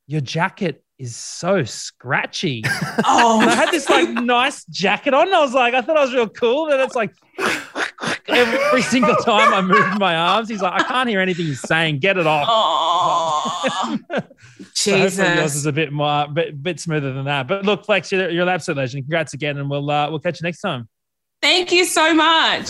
[0.05, 2.63] Your jacket is so scratchy.
[3.05, 5.27] Oh, And I had this like nice jacket on.
[5.27, 6.71] And I was like, I thought I was real cool.
[6.71, 7.11] And it's like
[8.29, 11.99] every single time I moved my arms, he's like, I can't hear anything he's saying.
[11.99, 12.47] Get it off.
[12.49, 13.99] Oh,
[14.75, 15.55] So hopefully yours Jesus.
[15.55, 17.47] is a bit more, bit, bit smoother than that.
[17.47, 19.03] But look, Flex, you're, you're an absolute legend.
[19.03, 20.89] Congrats again, and we'll uh, we'll catch you next time.
[21.41, 22.67] Thank you so much.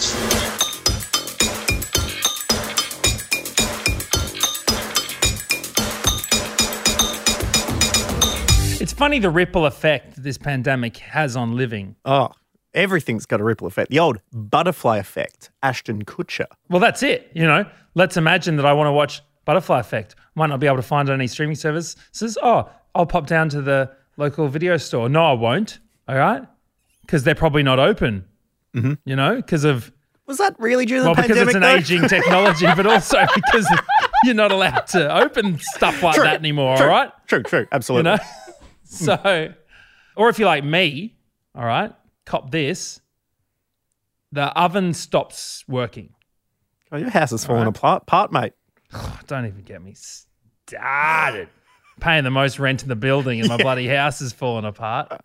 [8.82, 11.96] It's funny the ripple effect this pandemic has on living.
[12.04, 12.32] Oh,
[12.74, 13.90] everything's got a ripple effect.
[13.92, 16.46] The old butterfly effect, Ashton Kutcher.
[16.70, 17.32] Well, that's it.
[17.34, 20.16] You know, let's imagine that I want to watch Butterfly Effect.
[20.36, 22.38] Might not be able to find it on any streaming services.
[22.42, 25.10] Oh, I'll pop down to the local video store.
[25.10, 25.80] No, I won't.
[26.08, 26.44] All right,
[27.02, 28.26] because they're probably not open.
[28.76, 28.94] Mm-hmm.
[29.06, 29.92] You know, because of
[30.26, 31.48] Was that really due to well, the because pandemic?
[31.48, 31.76] it's an though?
[31.76, 33.68] aging technology, but also because
[34.24, 36.78] you're not allowed to open stuff like True, that anymore.
[36.78, 37.12] true, All right.
[37.28, 37.60] True, true.
[37.62, 38.12] you Absolutely.
[38.12, 38.18] know
[38.84, 39.54] so
[40.16, 41.16] or if you're like me
[41.56, 41.92] all right
[42.26, 43.02] cop this
[44.32, 46.10] the oven stops working
[46.92, 48.54] Oh, your house is falling apart, apart, mate.
[49.28, 49.96] don't even get me
[50.67, 51.50] started
[52.00, 55.21] paying the most rent in the building and my bloody house is falling apart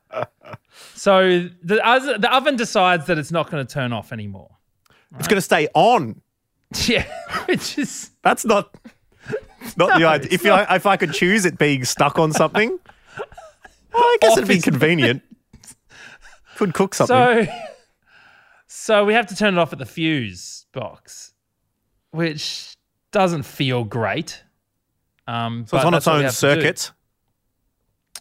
[0.95, 4.51] so the, the oven decides that it's not going to turn off anymore
[5.19, 6.21] It's going to stay on.
[6.87, 7.07] yeah
[7.47, 8.75] which is That's not.
[9.77, 10.29] Not the idea.
[10.31, 12.79] If, you, if I could choose it being stuck on something,
[13.95, 15.23] I guess it'd be convenient.
[16.59, 17.47] Could cook something.
[17.47, 17.53] So,
[18.67, 21.33] so we have to turn it off at the fuse box,
[22.11, 22.75] which
[23.13, 24.43] doesn't feel great.
[25.27, 26.61] Um, So it's on its own have to do.
[26.61, 26.93] circuit.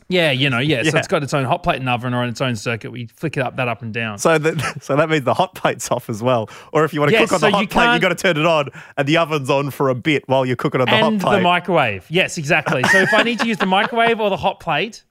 [0.09, 0.83] Yeah, you know, yeah.
[0.83, 2.91] So it's got its own hot plate and oven or on its own circuit.
[2.93, 4.17] We flick it up, that up and down.
[4.19, 6.49] So that so that means the hot plate's off as well.
[6.71, 8.01] Or if you want to Yes, cook on so the hot you plate, you can't-
[8.03, 10.79] got to turn it on, and the oven's on for a bit while you're cooking
[10.79, 11.37] on the and hot plate.
[11.39, 12.05] the microwave.
[12.09, 12.83] Yes, exactly.
[12.83, 15.03] So if I need to use the microwave or the hot plate,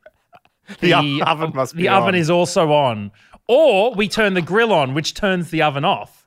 [0.81, 2.15] The o- oven must the oven on.
[2.15, 3.11] is also on.
[3.49, 6.27] Or we turn the grill on, which turns the oven off.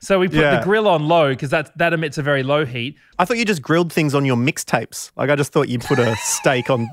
[0.00, 0.58] So we put Yeah.
[0.58, 2.96] the grill on low because that that emits a very low heat.
[3.18, 5.10] I thought you just grilled things on your mixtapes.
[5.16, 6.88] Like I just thought you put a steak on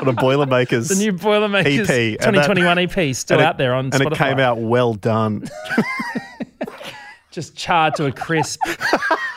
[0.00, 0.88] on a Boilermakers.
[0.88, 4.12] The new Boilermakers EP, and that- 2021 EP still it- out there on and Spotify.
[4.12, 5.48] it came out well done.
[7.30, 8.60] just charred to a crisp,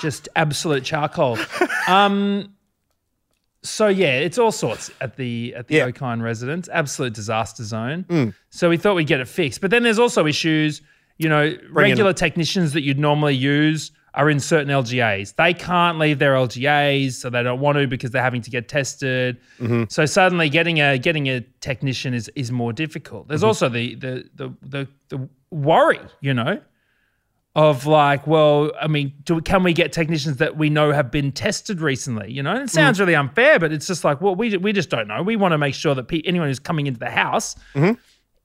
[0.02, 1.38] just absolute charcoal.
[1.88, 2.54] Um,
[3.64, 5.90] so yeah, it's all sorts at the at the Yeah.
[5.90, 8.06] Okine residence, absolute disaster zone.
[8.10, 8.34] Mm.
[8.50, 10.82] So we thought we'd get it fixed, but then there's also issues.
[11.18, 15.36] You know, regular technicians that you'd normally use are in certain LGAs.
[15.36, 18.68] They can't leave their LGAs, so they don't want to because they're having to get
[18.68, 19.38] tested.
[19.60, 19.84] Mm-hmm.
[19.90, 23.28] So suddenly, getting a getting a technician is is more difficult.
[23.28, 23.48] There's Mhm.
[23.48, 26.60] also the the the the, the worry, you know,
[27.56, 31.32] of like, well, I mean, do, can we get technicians that we know have been
[31.34, 32.32] tested recently?
[32.32, 33.02] You know, and it sounds Mm.
[33.02, 35.22] really unfair, but it's just like, well, we we just don't know.
[35.22, 37.98] We want to make sure that pe- anyone who's coming into the house Mhm.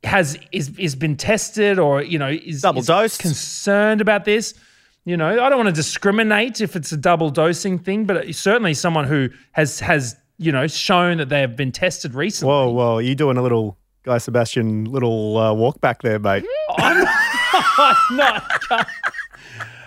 [0.03, 3.21] has is is been tested or you know is Double is dosed.
[3.21, 4.55] concerned about this.
[5.05, 8.75] You know, I don't want to discriminate if it's a double dosing thing, but certainly
[8.75, 12.53] someone who has has you know shown that they have been tested recently.
[12.53, 12.99] Whoa, whoa!
[12.99, 16.45] You doing a little Guy Sebastian little uh, walk back there, mate?
[17.79, 18.89] I'm not.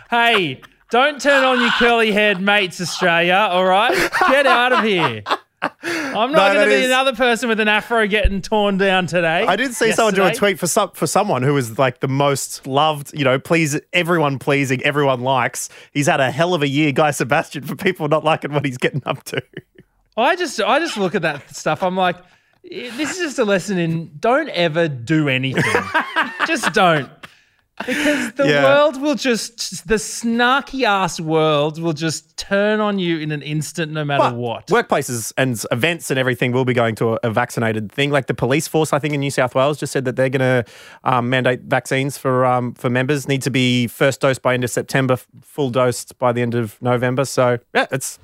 [0.09, 3.47] Hey, don't turn on your curly haired mates, Australia.
[3.51, 3.93] All right,
[4.29, 5.21] get out of here.
[5.61, 9.07] I'm No, not going to be is- another person with an afro getting torn down
[9.07, 9.45] today.
[9.45, 12.07] I did see someone do a tweet for some for someone who is like the
[12.07, 15.67] most loved, you know, please everyone pleasing, everyone likes.
[15.91, 18.77] He's had a hell of a year, Guy Sebastian, for people not liking what he's
[18.77, 19.43] getting up to.
[20.15, 21.83] I just I just look at that stuff.
[21.83, 22.15] I'm like,
[22.71, 25.63] eh, this is just a lesson in don't ever do anything.
[26.47, 27.09] just don't.
[27.85, 28.63] Because the Yeah.
[28.63, 33.91] world will just the snarky ass world will just turn on you in an instant
[33.91, 34.67] no matter But what.
[34.67, 38.11] Workplaces and events and everything will be going to a, a vaccinated thing.
[38.11, 40.63] Like the police force, I think in New South Wales, just said that they're going
[40.65, 40.71] to
[41.03, 43.27] um, mandate vaccines for um, for members.
[43.27, 46.81] Need to be first dose by end of September, full dosed by the end of
[46.81, 47.25] November.
[47.25, 48.19] So yeah, it's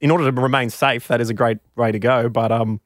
[0.00, 1.08] in order to remain safe.
[1.08, 2.28] That is a great way to go.
[2.28, 2.80] But um,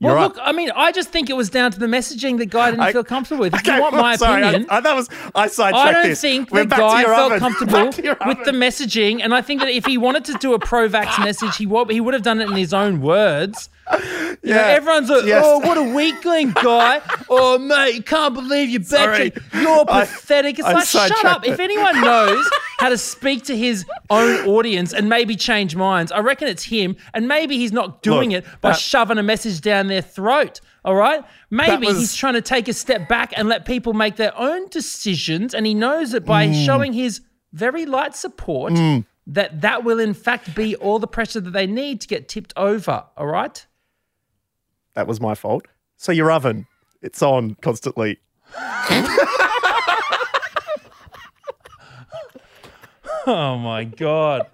[0.00, 0.22] Well, right.
[0.24, 2.82] look, I mean, I just think it was down to the messaging that Guy didn't
[2.82, 3.54] I- feel comfortable with.
[3.54, 6.08] If Okay, you want my sorry, I- opinion, I, that was I sidetracked I don't
[6.08, 6.20] this.
[6.20, 7.38] think We're to Guy felt oven.
[7.46, 7.84] comfortable
[8.26, 11.56] with the messaging, and I think that if he wanted to do a pro-vax message,
[11.56, 13.70] he would he would have done it in his own words.
[14.44, 14.66] You know, Yeah.
[14.68, 15.42] everyone's like, Yes.
[15.46, 17.00] "Oh, what a weakling, Guy!
[17.30, 19.34] oh, mate, you can't believe you're back.
[19.54, 21.46] You're pathetic." It's I like, shut up.
[21.46, 22.46] If anyone knows
[22.78, 26.96] how to speak to his own audience and maybe change minds, I reckon it's him.
[27.14, 30.60] And maybe he's not doing Look, it by that- shoving a message down their throat.
[30.84, 34.16] All right, maybe was- he's trying to take a step back and let people make
[34.16, 36.66] their own decisions, and he knows that by Mm.
[36.66, 37.22] showing his
[37.54, 38.74] very light support,
[39.26, 42.52] that that will in fact be all the pressure that they need to get tipped
[42.56, 43.04] over.
[43.16, 43.64] All right.
[44.94, 45.66] That was my fault.
[45.96, 46.66] So your oven,
[47.02, 48.18] it's on constantly.
[53.26, 54.46] Oh my god.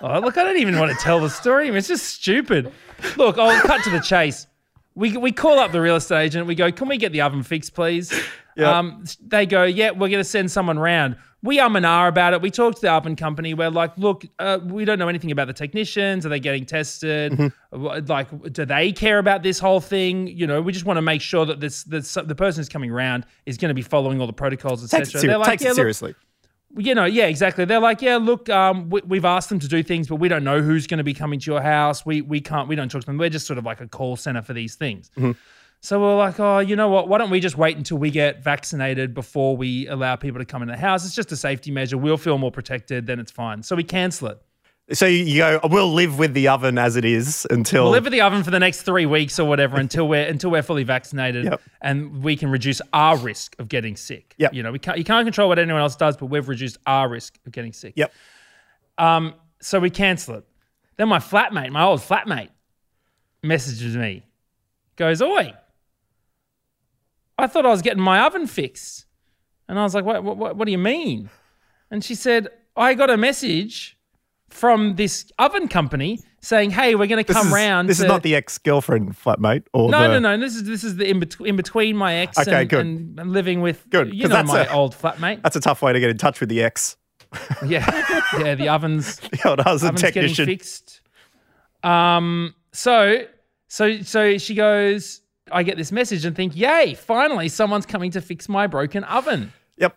[0.00, 1.68] Oh, look, I don't even want to tell the story.
[1.68, 2.72] It's just stupid.
[3.16, 4.46] Look, I'll cut to the chase.
[4.94, 6.46] We, we call up the real estate agent.
[6.46, 8.12] We go, can we get the oven fixed, please?
[8.56, 8.78] Yeah.
[8.78, 11.16] Um, they go, yeah, we're going to send someone round.
[11.44, 12.40] We um and ah about it.
[12.40, 13.52] We talk to the oven company.
[13.52, 16.24] We're like, look, uh, we don't know anything about the technicians.
[16.24, 17.32] Are they getting tested?
[17.32, 18.06] Mm-hmm.
[18.06, 20.28] Like, do they care about this whole thing?
[20.28, 22.92] You know, we just want to make sure that this, this the person who's coming
[22.92, 25.04] around is going to be following all the protocols, etc.
[25.04, 26.14] Takes it, like, takes it look, seriously.
[26.76, 27.64] you know, yeah, exactly.
[27.64, 30.44] They're like, yeah, look, um, we, we've asked them to do things, but we don't
[30.44, 32.06] know who's going to be coming to your house.
[32.06, 33.18] We we can't, we don't talk to them.
[33.18, 35.10] We're just sort of like a call center for these things.
[35.16, 35.32] Mm-hmm.
[35.84, 37.08] So we're like, oh, you know what?
[37.08, 40.62] Why don't we just wait until we get vaccinated before we allow people to come
[40.62, 41.04] in the house?
[41.04, 41.98] It's just a safety measure.
[41.98, 43.06] We'll feel more protected.
[43.08, 43.64] Then it's fine.
[43.64, 44.40] So we cancel it.
[44.92, 47.84] So you go, we'll live with the oven as it is until.
[47.84, 50.50] We'll live in the oven for the next three weeks or whatever until we're until
[50.50, 51.60] we're fully vaccinated Yep.
[51.80, 54.34] and we can reduce our risk of getting sick.
[54.38, 54.54] Yep.
[54.54, 57.08] You know, we can't you can't control what anyone else does, but we've reduced our
[57.08, 57.94] risk of getting sick.
[57.96, 58.12] Yep.
[58.98, 60.44] Um, so we cancel it.
[60.96, 62.50] Then my flatmate, my old flatmate,
[63.42, 64.24] messages me,
[64.96, 65.54] goes, Oi,
[67.42, 69.06] I thought I was getting my oven fixed.
[69.68, 71.28] And I was like, what, what, what do you mean?
[71.90, 73.98] And she said, I got a message
[74.48, 78.08] from this oven company saying, "Hey, we're going to come is, round." This to- is
[78.08, 80.40] not the ex girlfriend flatmate or No, the, no, no.
[80.40, 82.80] This is this is the in, bet- in between my ex Okay, and, good.
[82.80, 85.42] and, and living with Good, you know that's my a- old flatmate.
[85.42, 86.96] That's a tough way to get in touch with the ex.
[87.66, 88.54] yeah, yeah.
[88.54, 91.00] The ovens, The old husband ovens getting fixed.
[91.82, 92.54] Um.
[92.72, 93.24] So
[93.68, 95.21] so so she goes.
[95.52, 96.94] I get this message and think, "Yay!
[96.94, 99.96] Finally, someone's coming to fix my broken oven." Yep.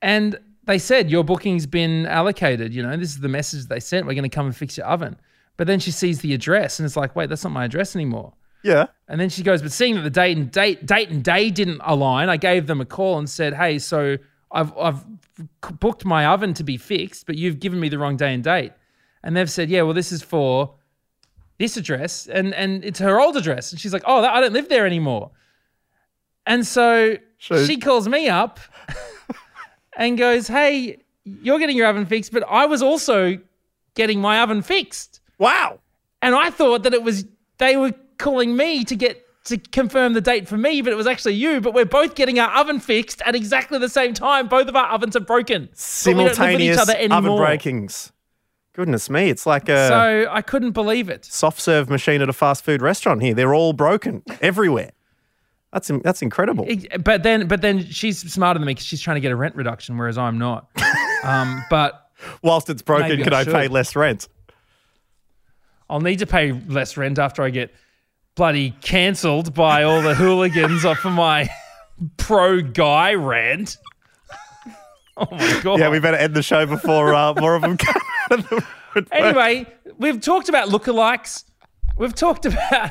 [0.00, 2.72] And they said your booking's been allocated.
[2.72, 4.06] You know, this is the message they sent.
[4.06, 5.16] We're going to come and fix your oven.
[5.56, 8.32] But then she sees the address and it's like, wait, that's not my address anymore.
[8.62, 8.86] Yeah.
[9.08, 11.80] And then she goes, but seeing that the date and date date and day didn't
[11.84, 14.16] align, I gave them a call and said, hey, so
[14.50, 15.04] I've I've
[15.80, 18.72] booked my oven to be fixed, but you've given me the wrong day and date.
[19.24, 20.74] And they've said, yeah, well, this is for
[21.58, 23.72] this address, and and it's her old address.
[23.72, 25.30] And she's like, oh, I don't live there anymore.
[26.46, 28.58] And so So- she calls me up
[29.96, 33.38] and goes, hey, you're getting your oven fixed, but I was also
[33.94, 35.20] getting my oven fixed.
[35.38, 35.78] Wow.
[36.20, 37.24] And I thought that it was
[37.58, 41.06] they were calling me to get to confirm the date for me, but it was
[41.06, 41.60] actually you.
[41.60, 44.46] But we're both getting our oven fixed at exactly the same time.
[44.48, 45.68] Both of our ovens are broken.
[45.72, 48.12] But we don't live with Simultaneous each other oven breakings.
[48.74, 51.24] Goodness me, it's like a So I couldn't believe it.
[51.26, 53.34] soft serve machine at a fast food restaurant here.
[53.34, 54.92] They're all broken everywhere.
[55.72, 56.66] That's that's incredible.
[57.02, 59.56] But then, but then she's smarter than me because she's trying to get a rent
[59.56, 60.68] reduction, whereas I'm not.
[61.24, 62.10] um, but
[62.42, 64.28] Whilst it's broken, can I I, pay less rent?
[65.90, 67.74] I'll need to pay less rent after I get
[68.34, 71.50] bloody cancelled by all the hooligans off of my
[72.16, 73.76] pro guy rant.
[75.14, 75.78] Oh my god!
[75.78, 78.00] Yeah, we better end the show before uh, more of them come
[78.30, 78.64] the.
[79.10, 79.66] Anyway,
[79.98, 81.44] we've talked about lookalikes.
[81.96, 82.90] We've talked about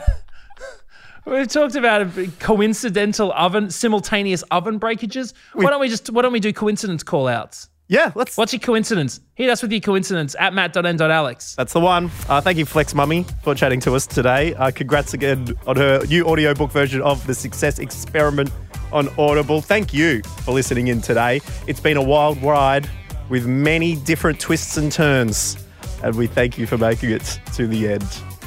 [1.25, 5.33] we've talked about a coincidental oven, simultaneous oven breakages.
[5.53, 7.69] why don't we just why don't we do coincidence call outs?
[7.87, 8.37] Yeah, let's.
[8.37, 9.19] What's your coincidence?
[9.35, 11.55] Hit us with your coincidence at matt.n.alex.
[11.55, 12.09] That's the one.
[12.29, 14.53] Uh, thank you, Flex Mami, for chatting to us today.
[14.53, 18.49] Uh, congrats again on her new audiobook version of the Success Experiment
[18.93, 19.61] on Audible.
[19.61, 21.41] Thank you for listening in today.
[21.67, 22.89] It's been a wild ride
[23.31, 25.57] with many different twists and turns,
[26.03, 28.05] and we thank you for making it to the end.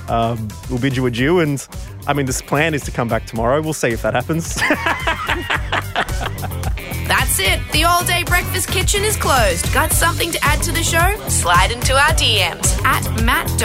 [0.09, 1.66] Um, we'll bid you adieu, and
[2.07, 3.62] I mean, this plan is to come back tomorrow.
[3.62, 4.55] We'll see if that happens.
[7.09, 7.61] That's it.
[7.72, 9.72] The all day breakfast kitchen is closed.
[9.72, 11.16] Got something to add to the show?
[11.28, 13.64] Slide into our DMs at matt.and.alex.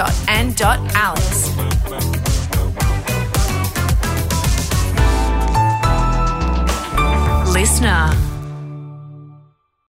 [7.54, 8.29] Listener.